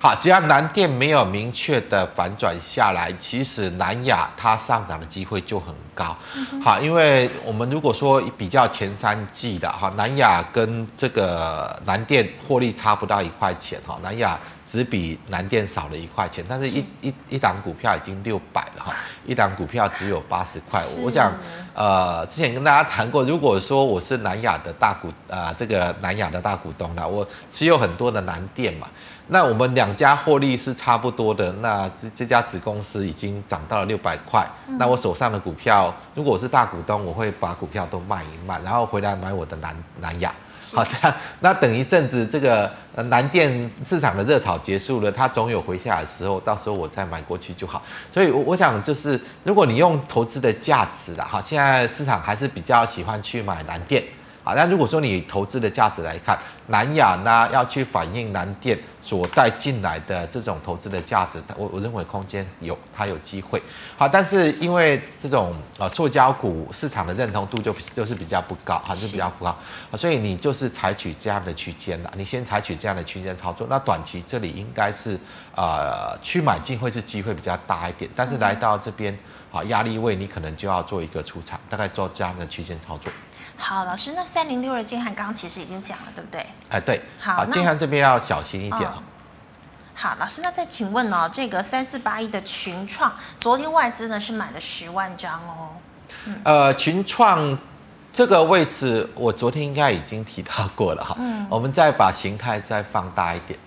[0.00, 6.16] 好，只要南电没有明确的反转下来，其实南亚它上涨的机会就很高。
[6.64, 14.36] 好，因为我们如果说比较前三季的哈，南亚跟这个南电获利差不到一块钱哈，南亚。
[14.68, 20.84] 只比南电少了一块钱，但是一一一档股票已经六百了哈，一档股票只有八十块。
[21.02, 21.32] 我想，
[21.72, 28.86] 呃，之前跟大家谈过，如果说我是南亚的大股啊、呃，这个南亚的大股东啦，我持有很多的南电嘛，
[29.28, 34.46] 那我们两家获利是差不多的，那这这家子公司已经涨到了六百块，
[34.78, 40.30] 那我手上的股票，如果我是大股东，我会把股票都卖一卖，然后回来买我的南南亚。
[40.74, 47.82] 好，这样那等一阵子这个南电市场的热炒结束了，它总有回下来的时候，到时候我再买过去就好。
[48.12, 54.02] 所以，我我想就是，如果你用投资的价值啦，哈，现在市场还是比较喜欢去买南电。
[54.48, 63.62] 好，那如果说你投资的价值来看，南亚呢要去反映南电所带进来的这种投资的价值，我我认为空间有，它有机会。
[63.98, 69.54] 好，但是因为这种呃塑胶股市场的认同度就就是比较不高，还是比较不高，
[69.94, 73.66] 所以你就是采取这样的区间的，你先采取这样的区间操作。
[73.68, 75.20] 那短期这里应该是
[75.54, 79.14] 呃去买进会是机会比较大一点，但是来到这边
[79.52, 83.12] 啊压力位，你可能就要做一个出场，大概做这样的区间操作。
[83.60, 86.46] 好，老师，那三零六二金汉刚刚其实已经讲了，对不对？
[86.70, 87.02] 哎，对。
[87.18, 89.02] 好，金汉这边要小心一点哦。
[89.94, 95.70] 好，老师，那再请问哦，这个三四八一的群创，昨天外资呢是买了十万张哦。
[96.24, 97.58] 嗯、呃，群创
[98.12, 101.16] 这个位置，我昨天应该已经提到过了哈。
[101.18, 101.44] 嗯。
[101.50, 103.58] 我们再把形态再放大一点，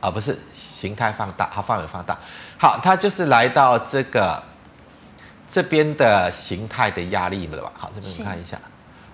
[0.00, 2.18] 啊，不是形态放大，好，范围放大。
[2.58, 4.42] 好，它就是来到这个
[5.48, 7.72] 这边的形态的压力了吧？
[7.78, 8.58] 好，这边我们看一下。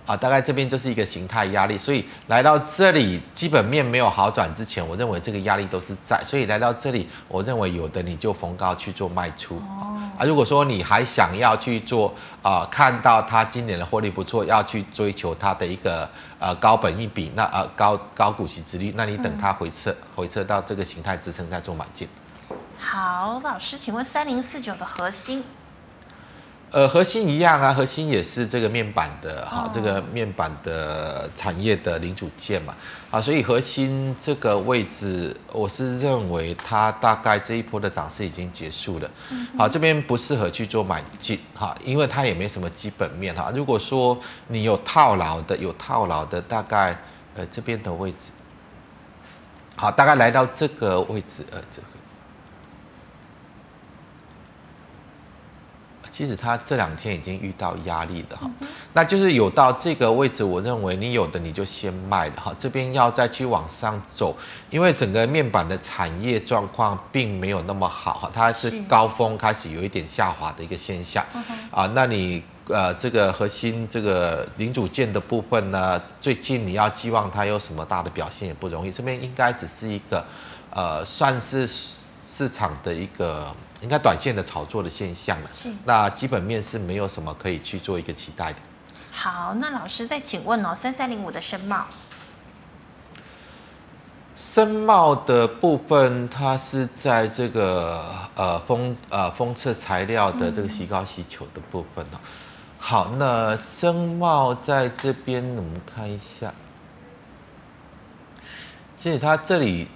[0.07, 9.57] 啊，大概这边就是一个形态压力，所以来到这里基本面没有好转之前，我认为这个压力都是在，所以来到这里，我认为有的你就逢高去做卖出。
[9.57, 12.09] 哦、啊，如果说你还想要去做，
[12.43, 16.09] 啊、呃，看到它今年的获利不错，要去追求它的一个
[16.39, 22.09] 呃高本益比，那呃高高股息之率，那你等它回撤、嗯、回撤到这个形态支撑再做买进。
[22.79, 25.45] 好，老师，请问三零四九的合欣。
[26.72, 32.72] 呃，核心一样啊，核心也是这个面板的哈、哦，这个面板的产业的零组件嘛，
[33.11, 39.11] 啊，所以核心这个位置，我是认为它大概这一波的涨势已经结束了，
[39.59, 43.50] 好，这边不适合去做买进哈，因为它也没什么基本面哈。
[43.52, 46.96] 如果说你有套牢的，有套牢的，大概
[47.35, 48.30] 呃这边的位置，
[49.74, 52.00] 好，大概来到这个位置，呃，这个。
[56.11, 58.51] 其实它这两天已经遇到压力了哈，
[58.92, 64.37] 那就是有到这个位置，我认为你有的你就先卖了哈，这边要再去往上走，
[64.70, 71.25] 因为整个面板的产业状况并没有那么好哈，它是高峰开始有一点下滑的一个现象。
[71.70, 80.25] 啊，那你呃这个核心这个零组件的部分呢，最近你要寄望它有什么大的表现也不容易，这边应该只是一个
[80.70, 83.55] 呃算是市场的一个。
[83.83, 88.59] 应该短线的炒作的现象了，是那基本面是没有什么可以去做一个期待的。
[89.11, 91.87] 好，那老师再请问哦，三三零五的申茂，
[94.37, 102.14] 深茂的部分，它是在这个呃封呃封测材料的这个矽高吸球的部分哦。
[102.14, 102.21] 嗯、
[102.79, 106.53] 好，那深茂在这边我们看一下，
[108.99, 109.88] 其实它这里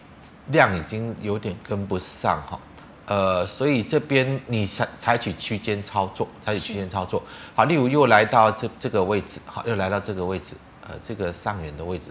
[0.47, 2.59] 量已经有点跟不上哈。
[3.07, 7.23] 呃，所以这边你采采取区间操作，采取区间操作，
[7.55, 10.55] 好，例如又来到这这个位置，好，又来到这个位置，
[10.87, 12.11] 呃，这个上缘的位置，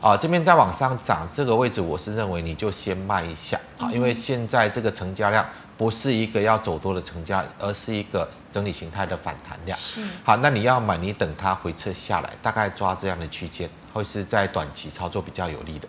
[0.00, 5.46] 啊，这边再往上涨，这个位置我是认为你就先卖一下，啊，因为现在这个成交量
[5.78, 15.86] 不是一个要走多的成交，而是一个整理形态的反弹量，是，好，那你要买，你等它回撤下来，大概抓这样的区间，会是在短期操作比较有利的。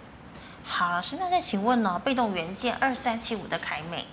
[0.64, 4.06] 好，老师，那再请问呢，被动元件二三七五的凯美。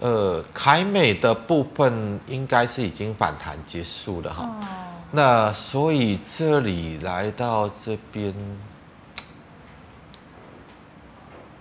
[0.00, 4.44] 呃，凯美的部分应该是已经反弹结束了哈。
[4.44, 4.66] 哦、
[5.10, 8.32] 那所以这里来到这边，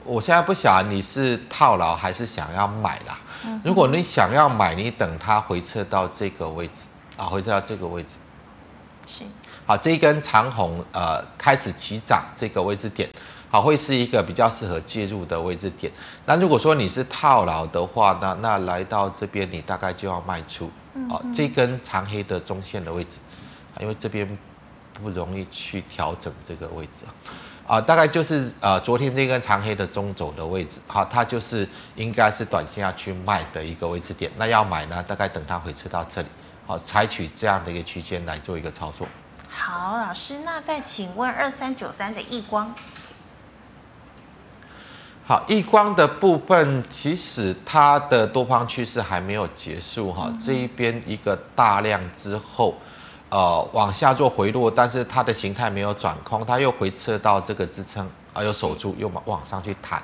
[0.04, 3.18] 我现在不晓得你是套牢还是想要买啦。
[3.46, 8.18] 嗯、如果你想要买，你等它回撤到这个位置啊，回撤到这个位置。
[9.08, 9.24] 是。
[9.66, 13.10] 好，这一根长红呃开始起涨这个位置点。
[13.50, 15.92] 好，会是一个比较适合介入的位置点。
[16.26, 20.70] 那如果说你是套牢的话，那那来到这边，你大概就要卖出。
[21.10, 23.20] 哦，这根长黑的中线的位置，
[23.80, 24.38] 因为这边
[24.94, 27.14] 不容易去调整这个位置啊。
[27.68, 34.32] 啊大概就是呃，昨天这根长黑的中轴的位置，好，它就是应该是短线要去卖的一个位置点。
[34.38, 36.28] 那要买呢，大概等它回撤到这里，
[36.66, 39.08] 好，采取这样的一个区间来做一个操作。
[39.48, 42.74] 好，老师，那再请问二三九三的易光。
[45.28, 52.74] 好，易光的部分其实它的多方趋势还没有结束哈，这一边一个大量之后，
[53.28, 60.02] 呃，往下做回落，但是它的形态没有转空，它又回撤到这个支撑，啊，又守住，又往往上去弹，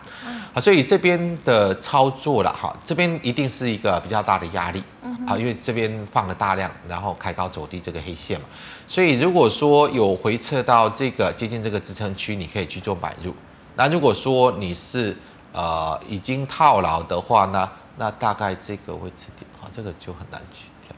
[0.53, 4.83] 好，所以这边的操作了哈，这边一定是一个比较大的压力，
[5.25, 8.45] 啊，因为这边放了大量，然后开高走低这个黑线嘛，
[8.89, 13.33] 所以如果说有回撤到这个接近这个支撑区，你可以去做买入。
[13.75, 15.17] 那如果说你是
[15.51, 20.95] 呃已经套牢的话呢，那大概这个位置点，好，这个就很难去调。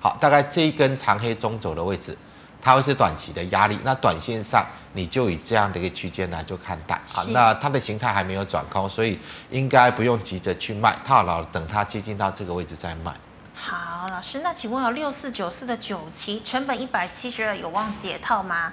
[0.00, 2.16] 好，大概这一根长黑中轴的位置，
[2.60, 3.78] 它会是短期的压力。
[3.82, 6.94] 那短线上你就以这样的一个区间来做看待。
[7.14, 9.18] 啊，那它的形态还没有转空，所以
[9.50, 13.14] 应该不用急着去卖套牢，等它接近到这个位置再卖。
[13.54, 18.72] 好，老师，那请问有六四九四的九期成本一百七十二，有望解套吗？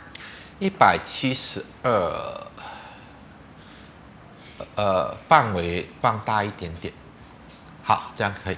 [0.60, 2.48] 一百七十二。
[4.76, 6.93] 呃，范围放大一点点，
[7.84, 8.58] 好，这样可以。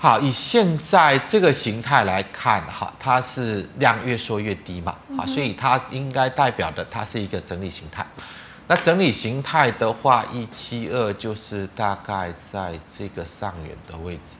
[0.00, 8.06] 好，以现在这个形态来看，哈，它是量越缩越低嘛，好，所以它应该代表的它是一个整理形态。
[8.68, 14.36] 那整理形态的话，一七二就是大概在这个上缘的位置。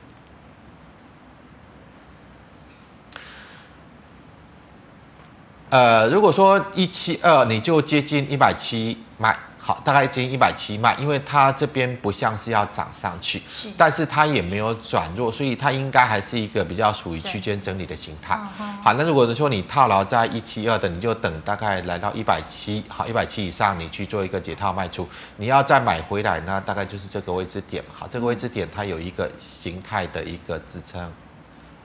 [5.71, 9.37] 呃，如果说一七二，你就接近一百七买。
[9.69, 18.35] 好，大概接近一百七卖，因为它这边不像是要涨上去，是，但是它也没有转弱，所以它应该还是一个比较属于区间整理的形态。
[18.83, 25.07] 好，那如果说你套牢在一七二的，你就等大概来到一百七，好，一百七以上，你去做一个解套卖出。
[25.37, 27.85] 你要再买回来呢，大概就是这个位置点。
[27.93, 31.03] 好，这个位置点它有一个形态的一个支撑，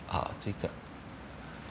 [0.09, 0.69] 啊，这个。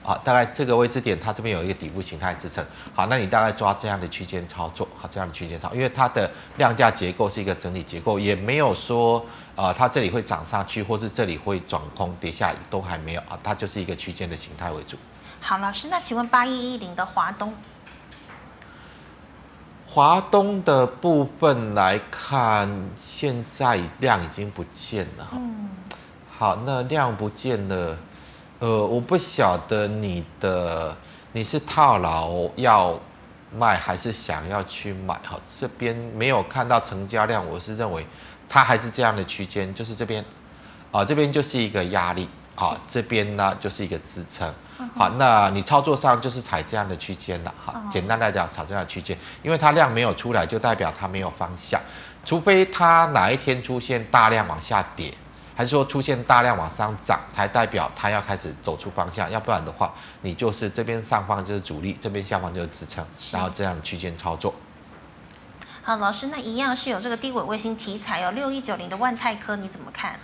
[0.05, 2.64] 好，大概这个位置点，它这边有一个底部形态支撑。
[2.92, 9.24] 好，那你大概抓这样的区间操作，好，这样的区间操，因为它的量价结构是一个整理结构，也没有说，
[9.55, 14.96] 呃，它这里会涨上去，或是这里会转空跌下，都还没有啊，它就是一个区间的形态为主。
[15.40, 17.55] 好，老师，那请问八一一零的华东，
[19.86, 25.28] 华东的部分来看，现在量已经不见了。
[25.32, 25.70] 嗯，
[26.36, 27.96] 好，那量不见了。
[28.62, 30.96] 呃，我不晓得你的
[31.32, 32.96] 你是套牢要
[33.52, 35.36] 卖还是想要去买哈？
[35.58, 38.06] 这边没有看到成交量，我是认为
[38.48, 40.24] 它还是这样的区间，就是这边
[40.92, 44.48] 啊，这边就是一个压力啊，这边呢就是一个支撑。
[44.94, 47.52] 好，那你操作上就是踩这样的区间了。
[47.64, 51.80] 好，简单来讲，踩这样的区间，因为它量没有出来，就代表它没有方向，
[52.24, 55.12] 除非它哪一天出现大量往下跌。
[55.55, 59.92] 还是说出现大量往上涨，才代表它要开始走出方向，要不然的话，
[60.22, 64.55] 你就是这边上方就是主力，这边下方就是支撑，然后这样的区间操作。
[65.82, 70.18] 好，老师，那一样是有这个低轨卫星题材哦，六一九零的万泰科你怎么看？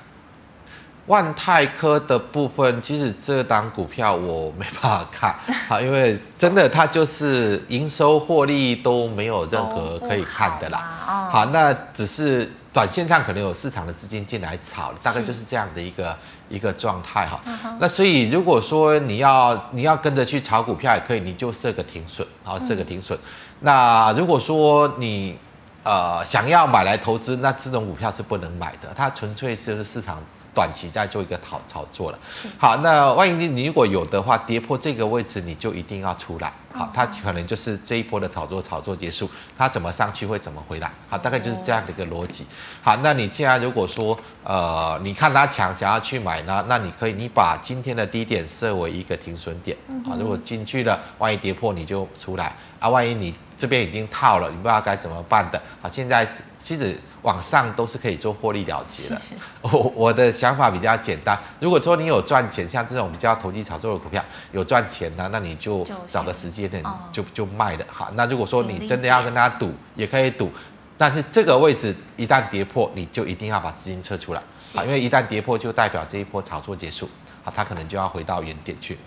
[1.07, 5.35] 万泰科的部分，其实这档股票我没办法看
[5.69, 11.05] 啊，因为真的它就是营收获利都没有任何可以看的啦。
[11.07, 12.51] 哦、好，那只是。
[12.73, 16.17] 短线上可能有市场的资金进来炒，大概就是这样的一个
[16.49, 17.41] 一个状态哈。
[17.81, 23.19] 那所以如果说你要你要跟着去炒股票也可以，你就设个停损，然后设个停损。
[23.61, 25.37] 那如果说你
[25.83, 30.23] 呃想要买来投资，那这种股票是不能买的，它纯粹就是市场。
[30.59, 32.19] 短期再做一个炒炒作了，
[32.59, 42.45] 好，那万一你你如果有的话，跌破这个位置，你就一定要出来，好，它可能就是这一波的炒作炒作结束，它怎么上去会怎么回来，好，大概就是这样的一个逻辑。
[42.83, 49.79] 好，那你既然如果说呃你看它强想要去买呢，那你可以你把今天的低点设为一个停损点，
[50.11, 52.53] 啊，如果进去了，万一跌破你就出来。
[52.81, 56.27] 啊，万一你这边已经套了，你不知道该怎么办的，啊，现在
[56.59, 56.99] 其实。
[57.29, 59.21] 往上都是可以做获利了结的。
[59.61, 67.85] 我我的想法比较简单，如果说你有赚钱，像这种比较投机炒作的股票有赚钱呢，那你就找个时间点就就卖了。
[67.87, 70.51] 好，那如果说你真的要跟他赌，也可以赌，
[70.97, 74.43] 但是这个位置一旦跌破，你就一定要把资金撤出来。
[74.75, 77.07] 好，因为一旦跌破，就代表这一波炒作结束，
[77.45, 78.99] 好，它可能就要回到原点去。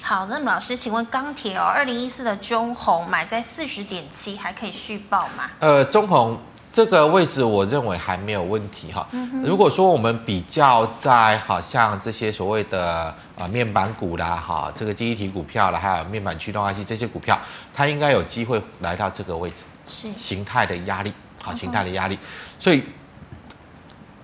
[0.00, 5.50] 好，那么老师，请问钢铁哦，二零一四的中红买在四十点七，还可以续报吗？
[5.58, 6.40] 呃，中鸿。
[6.72, 9.06] 这个位置我认为还没有问题哈。
[9.44, 17.38] 如果说我们比较在好像这些所谓的啊面板股啦哈，这个记忆体股票啦，还有面板驱动 IC 这些股票，
[17.74, 21.12] 它应该有机会来到这个位置，是形态的压力，
[21.42, 22.18] 好，形态的压力。
[22.58, 22.82] 所以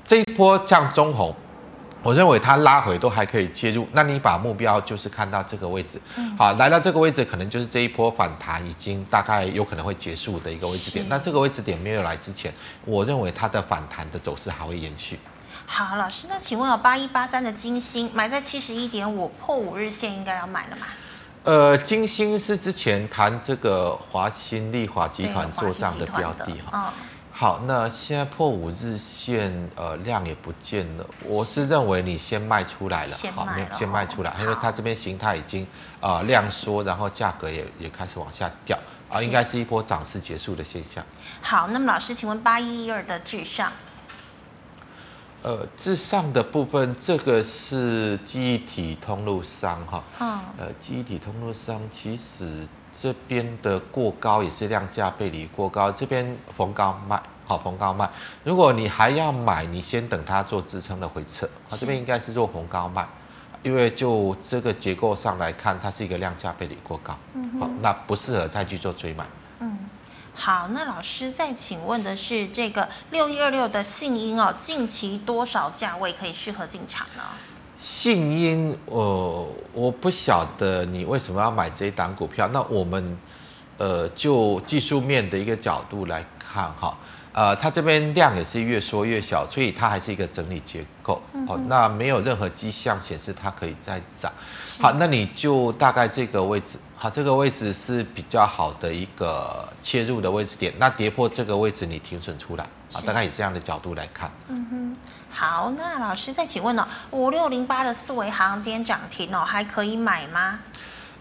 [0.02, 1.34] 这一波像中鸿。
[2.02, 6.00] 我认为它拉回都还可以介入，那你把目标就是看到这个位置，
[6.38, 11.04] 好，来到这个位置，可能就是这一波反弹已经大概有可能会结束的一个位置点。
[11.08, 12.52] 那这个位置点没有来之前，
[12.84, 15.18] 我认为它的反弹的走势还会延续。
[15.66, 20.86] 好，老师，那请问哦，八一八三的金星买在七十一点五，破五日线应该要买了吗？
[21.44, 26.92] 呃，金星是之前谈这个华新丽华集团做账的标的哈。
[27.40, 31.06] 好，那现在破五日线，呃，量也不见了。
[31.22, 35.64] 我是认为你先卖出来了，好，先卖出来，因为它这边形态已经
[36.00, 38.76] 呃量缩，然后价格也也开始往下掉，
[39.08, 41.04] 啊，应该是一波涨势结束的现象。
[41.40, 43.70] 好，那么老师，请问八一一二的至上，
[45.42, 52.66] 呃，至上的部分，这个是记忆体通路商哈，嗯，呃，记忆体通路商其实。
[53.00, 58.10] 这边的过高也是量价背离过高，这边逢高卖，好，逢高卖。
[58.42, 63.06] 如果你还要买，你先等它做支撑的回撤，啊，这边应该是做逢高卖，
[63.62, 69.24] 因为就这个结构上来看，它是一个量价背离过高，嗯，好，那不适合再去做追买。
[70.38, 77.24] 嗯，好，那老师再请问的是这个六一二六的信音哦，近期多少价位可以适合进场呢？
[77.76, 82.48] 信音，呃，我不晓得你为什么要买这一档股票。
[82.48, 83.18] 那我们，
[83.76, 86.96] 呃，就技术面的一个角度来看，哈，
[87.32, 91.20] 呃，它这边量也是越缩越小，所以它还是一个整理结构。
[91.46, 94.32] 好，那没有任何迹象显示它可以再涨。
[94.80, 100.74] 好，那你就大概这个位置，好，这个位置是比较好的一个切入的位置点。
[100.78, 104.28] 那跌破这个位置，你停损出来啊，大概以这样的角度来看。
[104.48, 104.96] 嗯哼，
[105.30, 110.58] 好，那老师再请问呢、哦，五六零八的四维行今天涨停哦，还可以买吗？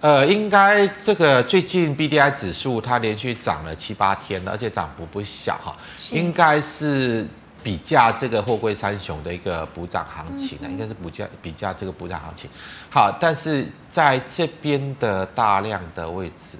[0.02, 5.76] 呃，应该这个最近 B D I 指数它连续涨了七八天了，而且涨幅不小哈，
[6.10, 7.24] 应该是
[7.68, 12.50] 比价这个货柜三雄的一个补涨行情啊，嗯、应该是补价比价这个补涨行情。
[12.90, 16.58] 好，但是在这边的大量的位置，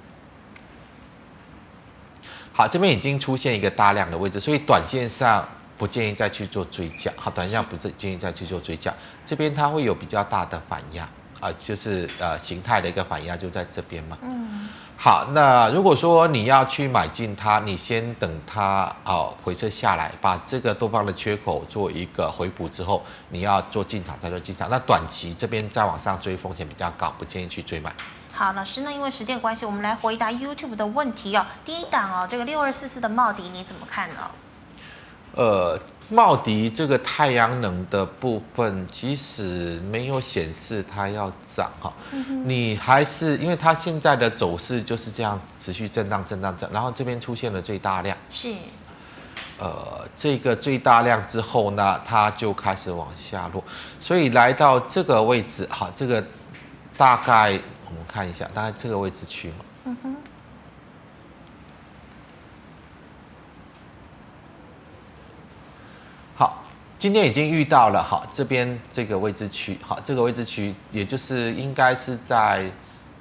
[2.52, 5.48] 好，这边已经出现一个大量的位置，所以短线上
[5.78, 7.10] 不建议再去做追加。
[7.16, 8.92] 好，短线上不建议再去做追加，
[9.24, 11.08] 这边它会有比较大的反压。
[11.40, 14.18] 啊，就是呃形态的一个反压就在这边嘛。
[14.20, 14.68] 嗯。
[15.00, 24.68] 好，那如果说你要去买进它，你先等它哦回撤下来，把这个多方的缺口做一个回补之后，你要做进场再做进场。
[24.68, 27.94] 那短期这边再往上追风险比较高，不建议去追买。
[28.32, 31.46] 好，老师，那因为时间关系，我们来回答 YouTube 的问题哦。
[31.64, 34.16] 第一档哦，这个六二四四的茂迪你怎么看呢？
[35.36, 35.78] 呃。
[36.10, 41.92] 茂迪这个太阳能的部分，即使没有显示它要涨哈，
[42.44, 48.48] 你还是因为它现在的走势就是这样持续震荡、震荡、震荡，然后这边出现了最大量，是，
[49.58, 53.62] 呃，这个最大量之后呢，它就开始往下落，
[54.00, 56.24] 所以来到这个位置，哈，这个
[56.96, 60.16] 大概我们看一下，大概这个位置去嘛，嗯哼。
[66.98, 72.68] 今天已经遇到了哈，这边这个位置区，好，这个位置区，也就是应该是在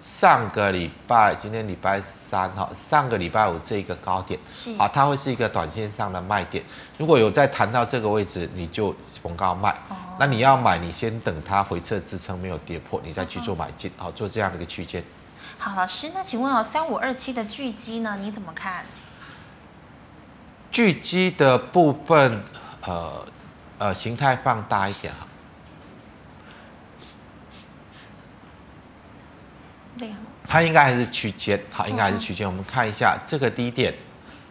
[0.02, 6.64] 上个礼拜，今天礼拜三哈，上个礼拜五这个高点，是，好，它会是一个短线上的卖点。
[6.98, 9.70] 如果有在谈到这个位置，你就逢高卖。
[9.90, 15.04] 哦，那你要买，你先等它回撤支撑没有跌破，你再去做买进，好，做这样的一个区间。
[15.60, 18.18] 好，老师，那请问哦，三五二七的巨基呢？
[18.20, 18.88] 你怎么看？
[20.72, 22.42] 巨基的部分，
[22.84, 23.24] 呃。
[23.80, 25.14] 呃，形态放大一点。
[25.14, 25.28] 哈，
[30.48, 32.48] 它应该还是区间，好，应该还是区间。
[32.48, 33.94] 我们看一下这个低点，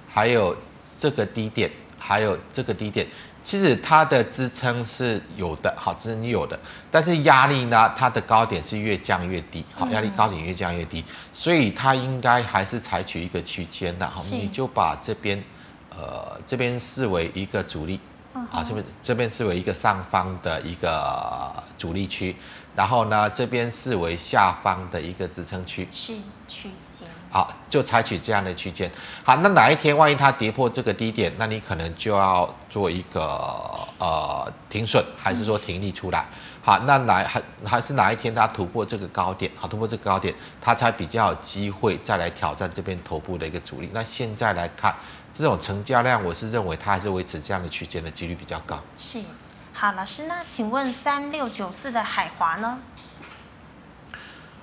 [0.08, 0.56] 还有
[0.98, 3.06] 这个低点，还有这个低点，
[3.42, 6.58] 其实它的支撑是有的，好，支撑有的，
[6.90, 15.42] 但是压力呢，它的高点是越降越低，好，压力高点越降越低，所以它应该还是采取一个区间的，好，你就把这边，
[15.90, 17.98] 呃，这边视为一个阻力。
[18.50, 22.36] 啊，这边这边是为一个上方的一个阻力区，
[22.74, 26.12] 然后呢，这边视为下方的一个支撑区，是
[26.46, 27.08] 区间。
[27.30, 28.90] 好，就采取这样的区间。
[29.24, 33.20] 好，那哪一天万一它跌破这个低点，那你可能就要做一个
[33.98, 36.26] 呃停损，还是说停利出来？
[36.62, 39.50] 好，那哪还还是哪一天它突破这个高点？
[39.56, 43.90] 好，突破这个高点，它才比较有机会再来挑战这边头部的一个阻力。
[43.92, 44.94] 那现在来看。
[45.38, 48.80] 这种成交量，我是认为它还是维持这样的区间的几率比较高。
[48.98, 49.20] 是，
[49.72, 52.78] 好，老师，那请问三六九四的海华呢？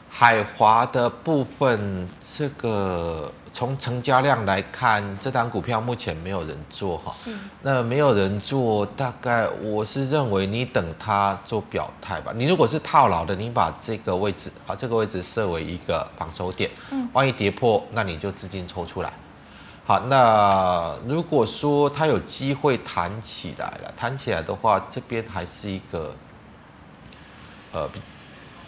[0.10, 7.12] 海华的部分，这个从成交量来看，这档股票目前没有人做哈。
[7.12, 7.36] 是。
[7.62, 12.32] 那没有人做，大概我是认为你等它做表态吧。
[12.36, 16.70] 你如果是套牢的，你把这个位置啊，这个位置设为一个防守点。
[16.92, 17.08] 嗯。
[17.14, 19.14] 万一跌破，那你就资金抽出来。
[19.86, 26.16] 好，那如果说它有机会弹起来了，弹起来的话，这边还是一个，
[27.74, 27.90] 呃，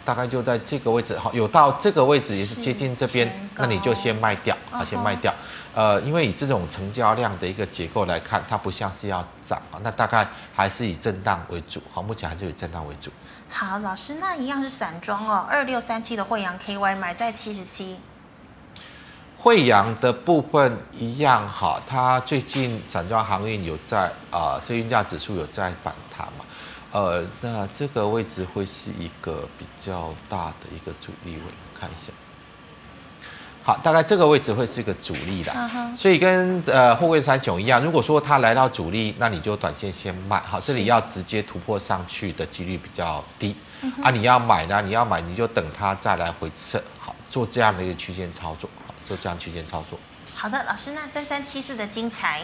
[0.04, 5.32] 大概就在这个位置，好，有到这个位置也是接近这边，那你就先卖掉，啊，先卖掉，
[5.74, 13.10] 呃，因为以这种成交量的一个结构来看，它不像是要涨啊，那大概还是以震荡为主，好，目前还是以震荡为主。
[13.48, 17.96] 好，老师，那一样是散装哦，二六三七的惠阳 KY 买在七十七。
[19.46, 26.44] 慧洋的部分一样哈，它最近散装航运有在啊、呃，这运价指数有在反弹嘛，
[26.90, 31.42] 呃，那这个位置会是一个比较大的一个阻力位，
[31.78, 32.12] 看一下。
[33.62, 35.54] 好，大概这个位置会是一个阻力的，
[35.96, 43.54] 所以跟呃货柜三雄一样，如果说它来到阻力，那你就短线先卖，好，这里要直接突破上去的几率比较低，
[44.02, 48.68] 啊，你要买呢，你要买你就等它再来回撤，好，做这样的一个区间操作。
[49.06, 49.98] 做这样区间操作。
[50.34, 52.42] 好的，老师，那三三七四的精材，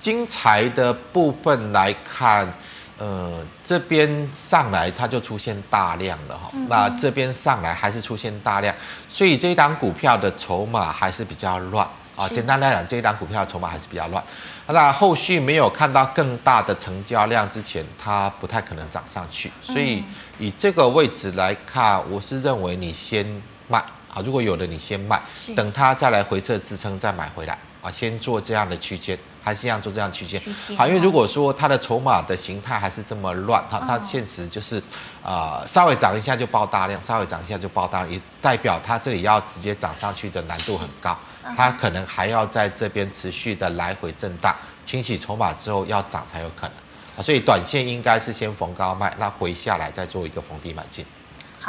[0.00, 2.52] 精材的部分来看，
[2.98, 8.74] 呃，这边上来它就出现大量了哈，那这边上来还是出现大量，
[9.08, 11.86] 所以这一档股票的筹码还是比较乱
[12.16, 12.26] 啊。
[12.26, 14.22] 是简单来讲，这一档股票的筹码还是比较乱。
[14.66, 19.52] 那后续没有看到更大的成交量之前，它不太可能涨上去。
[19.62, 20.02] 所以
[20.38, 23.40] 以这个位置来看，我是认为你先。
[23.70, 25.20] 卖啊，如果有的你先卖，
[25.54, 30.40] 等它再来回撤支撑再买回来啊，先做这样的区间，还是一样做这样区间。
[30.76, 34.78] 好，因为如果说它的筹码的形态还是这么乱，它它现实就是
[35.22, 41.16] 啊、呃，稍微涨一下就爆大量，稍微涨一下就爆大量，也代表它这里要直接涨上去的难度很高，
[41.56, 44.54] 它可能还要在这边持续的来回震荡，
[44.84, 47.22] 清洗筹码之后要涨才有可能。
[47.22, 51.04] 所以短线应该是先逢高卖，那回下来再做一个逢低买进。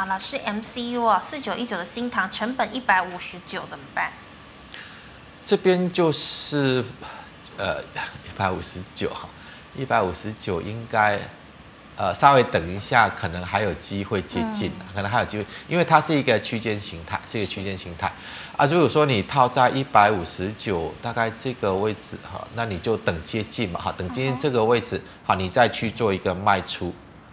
[0.00, 4.10] 好了，是 MCU 啊，四九一九的新塘成本一百五十九怎么办？
[5.44, 6.82] 这边就是
[7.58, 9.28] 呃一百五十九哈，
[9.76, 11.20] 一百五十九应该
[11.98, 18.10] 呃稍微等一下，可能还有机会接近，嗯、可能还有机会，因为它是一个区间形态，是一个区间形态。
[18.56, 26.90] 啊，如果说你套在一百五十九，大概这个位置哈，那你就等接近嘛哈，等接近这个位置，好，你再去做一个卖出。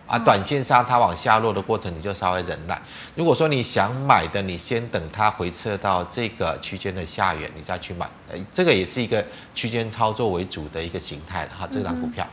[0.07, 2.81] 啊，短线上它往下落的过程，你就稍微忍耐。
[3.13, 8.09] 如果说你想买的，你先等它回撤到这个区间的下缘，你再去买。
[8.31, 12.25] 呃，这个也是一个区间操作为主的一个形态了哈，这张股票。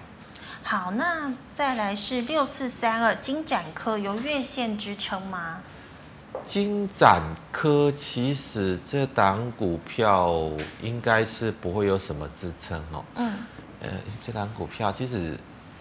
[0.62, 5.61] 好，那再来是六四三二金展科有月线支撑吗？
[6.47, 7.22] 金展
[7.53, 10.51] 科其实这档股票
[10.81, 13.05] 应该是不会有什么支撑哦。
[13.16, 13.33] 嗯。
[13.81, 13.91] 呃，
[14.25, 15.37] 这档股票其实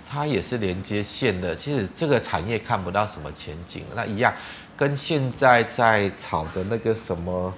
[0.06, 3.84] 它也是连接线的，其实这个产业看不到什么前景。
[3.96, 4.34] 那一样，
[4.78, 7.54] 跟现在在炒的那个什么，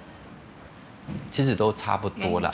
[1.30, 2.52] 其实都差不多了。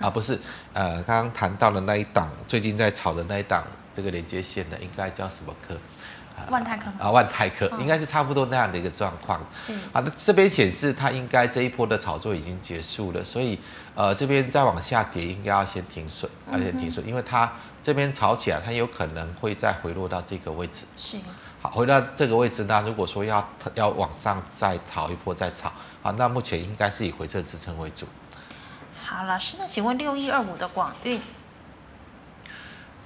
[0.00, 0.38] 啊，不是，
[0.72, 5.76] 呃，刚刚谈到的那一档，最近在炒的那一档，这个连接线的应该叫什么科？
[6.48, 9.40] 万泰科啊，万泰科应该是差不多那样的一个状况。
[9.52, 13.58] 是啊，那这边显示它应该这一波的炒作已经结束了，所以
[13.94, 17.52] 呃这边再往下跌应该要先停损，而且停损，因为它
[17.82, 20.84] 这边炒起来，它有可能会再回落到这个位置。
[20.96, 21.18] 是，
[21.60, 28.06] 好，回到这个位置呢，如果说要要往上再炒一波再炒，好，那目前应该是以回撤支撑为主。
[29.04, 31.20] 好，老师，那请问六一二五的广运？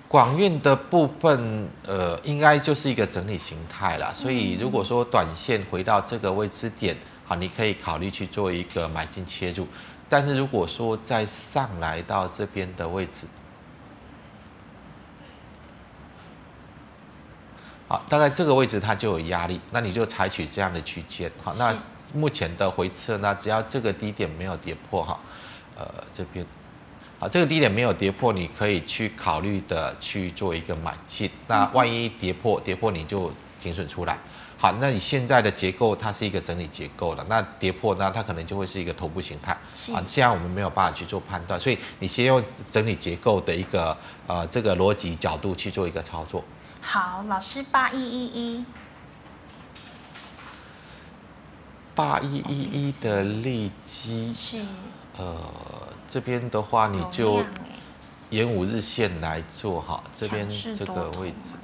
[0.09, 4.15] 广运的部分，呃，应该就是一个整理形态了。
[4.15, 9.67] 所以如果说短线回到这个位置点，好，你可以考虑去做一个买进切入。
[10.09, 13.27] 但是如果说再上来到这边的位置，
[17.89, 21.31] 好，大概这个位置它就有压力，那你就采取这样的区间。
[21.43, 21.73] 好，那
[22.13, 25.19] 目前的回撤呢，只要这个低点没有跌破，哈，
[25.77, 26.45] 呃，这边。
[27.19, 31.31] 好，这个低点没有跌破，你可以去考虑的去做一个买进。
[31.47, 34.19] 那万一跌破，跌破你就停损出来。
[34.59, 39.53] 好，那你现在的结构它是一个整理结构了，那跌破呢，它可能就会是一个头部形态。
[39.95, 46.43] 啊，现在我们没有办法去做判断，所以你先用整理结构的一个呃这个逻辑角度去做一个操作。
[46.89, 48.65] 好，老师八一一一，
[51.97, 54.61] 八一一一的利基是
[55.19, 55.37] 呃。
[56.07, 57.45] 这边的话，你就
[58.31, 61.57] 沿五日线来做哈，这边这个位置。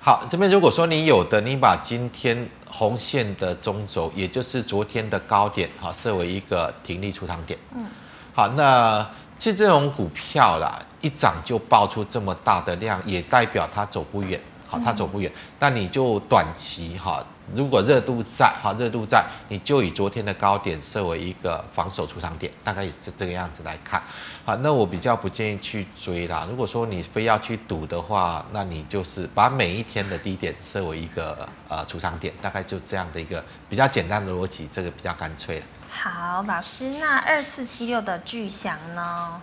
[0.00, 7.56] 好，这边如果说你有的，你把今天红线的中轴，也就是昨天的高点，哈，设为一个停利出场点。
[7.72, 7.86] 嗯。
[8.34, 9.08] 好，那
[9.38, 14.40] 其实这种股票啦，一涨就爆出这么大的量，也代表它走不远。
[14.70, 17.24] 好，它走不远，那你就短期哈。
[17.54, 24.02] 如果热度在，哈，热度在，你就以昨天的高点设为一个防守出场点，大概也是这个样子来看。
[24.44, 26.46] 好，那我比较不建议去追啦。
[26.50, 35.62] 如果说你非要去赌的话，那你就是把每一天的低点设为一个呃出场点，大概就这样的一个比较简单的逻辑，这个比较干脆。
[35.88, 39.40] 好，老师，那二四七六的巨响呢？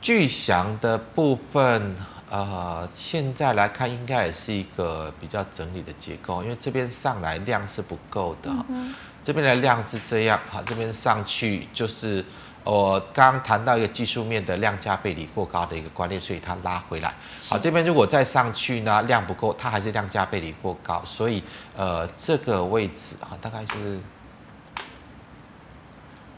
[0.00, 1.96] 巨祥的部分。
[2.30, 8.94] 呃，现在来看应该也是一个比较整理的结构，因为这边上来量是不够的，嗯、
[9.24, 12.22] 这边的量是这样，好，这边上去就是
[12.64, 17.14] 我刚刚谈到一个技术面的量价背离过高的一个观念，所以它拉回来。
[17.48, 21.42] 好，这边如果再上去呢，量不够，它还是量价背离过高，所以
[21.74, 23.98] 呃这个位置啊，大概是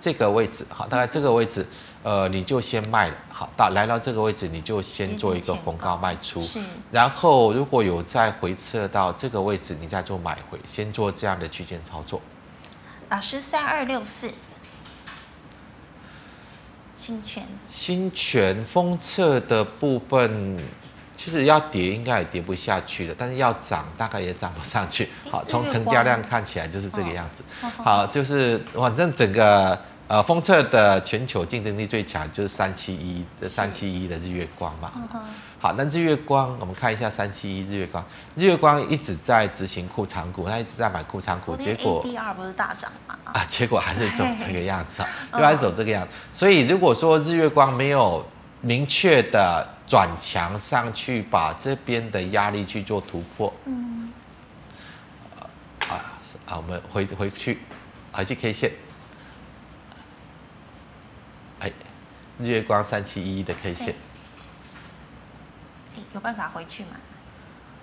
[0.01, 1.67] 这个位置，好，大概这个位置。
[2.03, 6.59] 呃，你就先卖了，好，到来到这个位置，你就先做一个逢高卖出，是，
[6.91, 12.19] 然后如果有再回撤到这个位置，你再做买回，先做这样的区间操作。
[13.11, 14.31] 老师，三二六四，
[16.97, 20.59] 新权，新权封测的部分，
[21.15, 25.11] 其实要跌应该也跌不下去的，但是要涨大概也涨不上去。
[25.31, 27.45] 好，从成交量看起来就是这个样子。
[27.61, 29.79] 好，就是反正整个。
[30.11, 34.91] 呃，封测的全球竞争力最强就是三七一的三七一的日月光嘛。
[34.97, 35.09] 嗯、
[35.61, 38.05] 好，那日月光，我们看一下三七一日月光，
[38.35, 43.17] 日月光一直在执行库藏股，它一直在买库藏股，结果第二不是大涨吗？
[43.27, 46.13] 啊，结果还是走这个样子，就还是走这个样子。
[46.33, 48.27] 所以如果说日月光没有
[48.63, 54.11] 明确的转强上去，把这边的压力去做突破，嗯，
[55.89, 55.95] 啊
[56.49, 57.61] 啊，我们回回去，
[58.11, 58.73] 回去 K 线。
[61.61, 61.71] 哎，
[62.39, 63.95] 日月光三七一一的 K 线，
[66.13, 66.91] 有办法回去吗？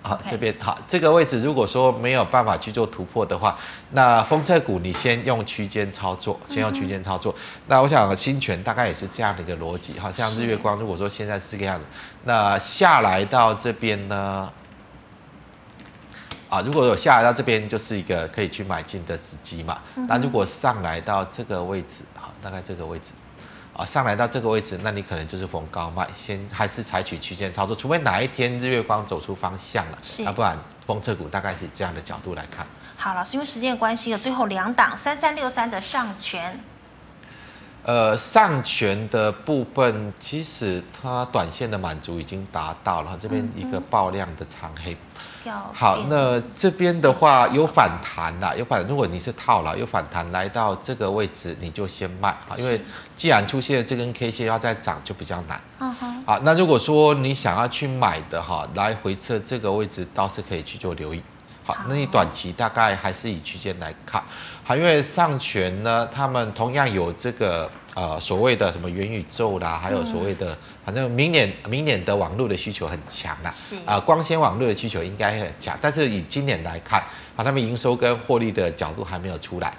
[0.00, 3.58] 好，这边好，这个位置如果说没有办法去做突破的话，
[3.90, 7.34] 那风车股你先用区间操作，先用区间操作。
[7.66, 11.84] 那我想新权大概也是这样的一个逻辑，好像日月光如果说现在是这个样子，
[12.24, 14.50] 那下来到这边呢，
[16.48, 19.80] 啊，如果有下来到这边就是一个可以去买进的时机嘛。
[20.08, 23.12] 那如果上来到这个位置，好，大概这个位置。
[23.78, 32.66] 啊，上来到这个位置，那你可能就是逢高卖，先还是采取区间操作，除非哪一天日月光走出方向了，是，要不然风车股大概是这样的角度来看。
[32.96, 36.58] 好，老师，因为时间的关系，有最后两档三三六三的上权。
[37.88, 44.94] 呃，上权的部分，其实它短线的满足已经达到了，这边一个爆量的长黑。
[45.46, 48.90] 嗯、好，那这边的话有反弹啦，有反弹。
[48.90, 52.78] 如果你是套牢，有反弹来到这个位置，你就先卖啊，因为
[53.16, 55.58] 既然出现这根 K 线要再涨就比较难。
[55.78, 56.22] 嗯哼。
[56.26, 61.22] 好，那如果说你想要去买的哈，来回测这个位置，倒是可以去做留意。
[61.68, 64.22] 好，那你短期大概还是以区间来看。
[64.64, 73.76] 好，因为上权呢，他们同样有这个呃所谓的什么元宇宙啦，还有所谓的，反正明年明年的网络的需求很强啦，是。
[73.80, 77.00] 啊、呃，光纤网络的需求应该很强，但是以今年来看，
[77.36, 79.74] 啊，他们营收跟获利的角度还没有出来，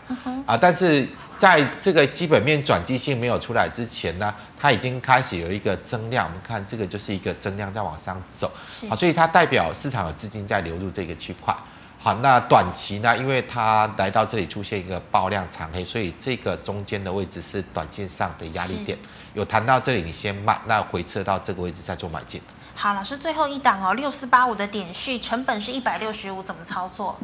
[0.45, 1.07] 啊，但是
[1.39, 8.51] 在这个基本面转机性没有出来之前呢，它已经开始有一个增量，我们看这个就是一个增量在往上走，
[8.89, 11.55] 啊，所以它代表市场有资金在流入这个区块。
[12.01, 13.17] 好，那短期呢？
[13.17, 18.97] 因为它来到这里出现一个爆量长黑，所以这个中间的位置是短线上的压力点。
[19.33, 22.41] 有谈到这里，你先卖，那回撤到这个位置再做买进。
[22.73, 27.19] 好，老师最后一档哦，六四八五的点序成本是一百六十五，怎么操作？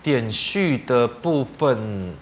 [0.00, 2.14] 点序的部分。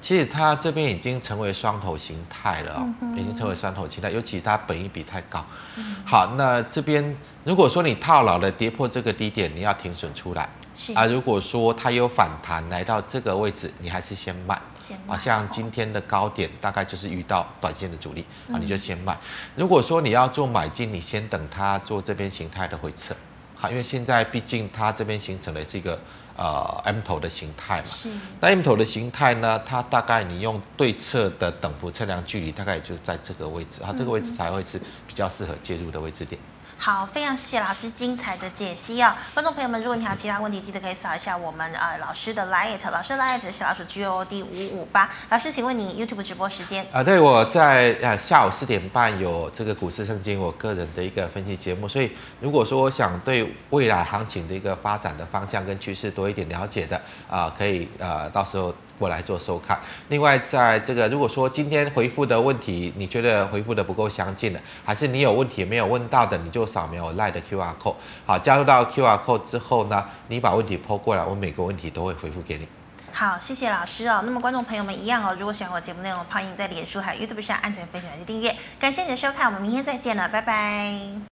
[0.00, 5.44] 其实它这边已经成为双头形态了，嗯，已经成为双头形态，尤其它本益比太高，
[5.76, 5.96] 嗯。
[6.04, 10.48] 好，那这边如果说你套牢了，跌破这个低点，你要停损出来。
[10.94, 14.60] 啊，如果说它有反弹来到这个位置，你还是先卖。
[14.80, 15.14] 先卖。
[15.14, 19.16] 啊，像今天的高点大概就是遇到短线的阻力，啊，你就先卖。
[19.56, 23.14] 如果说你要做买进，你先等它做这边形态的回撤。
[23.54, 25.98] 好，因为现在毕竟它这边形成了这个。
[26.34, 28.08] 呃，M 头的形态嘛，是。
[28.40, 36.40] 那 M 头的形态呢，它大概你用对侧的等幅测量距离，大概也就在这个位置，它、嗯、这个位置才会是比较适合介入的位置点。
[36.84, 39.16] 好，非常谢谢老师精彩的解析啊！
[39.34, 45.08] 观众朋友们，如果你还有其他问题，记得可以扫一下我们呃老师的 LINE，老师 LINE 是小老鼠 G O D 五五八。
[45.30, 46.84] 老师，请问你 YouTube 直播时间？
[46.92, 52.10] 啊，对，我在呃下午四点半有这个股市圣经我个人的一个分析节目，所以
[52.40, 58.74] 如果说我想对未来行情的一个发展的方向跟趋势多一点了解的啊、可以呃到时候。
[59.02, 59.76] 过来做收看。
[60.10, 67.96] 另外，在这个如果说今天回复的问题，你觉得回复的不够详尽的，还是你有问题没有问到的，你就扫描我赖的 QR code。
[68.24, 72.68] 好，加入到 QR code 之后呢，你把问题抛过来，我每个问题都会回复给你。
[73.10, 74.22] 好，谢谢老师哦。
[74.24, 78.54] 那么观众朋友们一样哦，如果喜欢我节目内容，欢迎在脸书还有 YouTube 上按赞、分享及订阅。
[78.78, 81.31] 感谢你的收看，我们明天再见了，拜拜。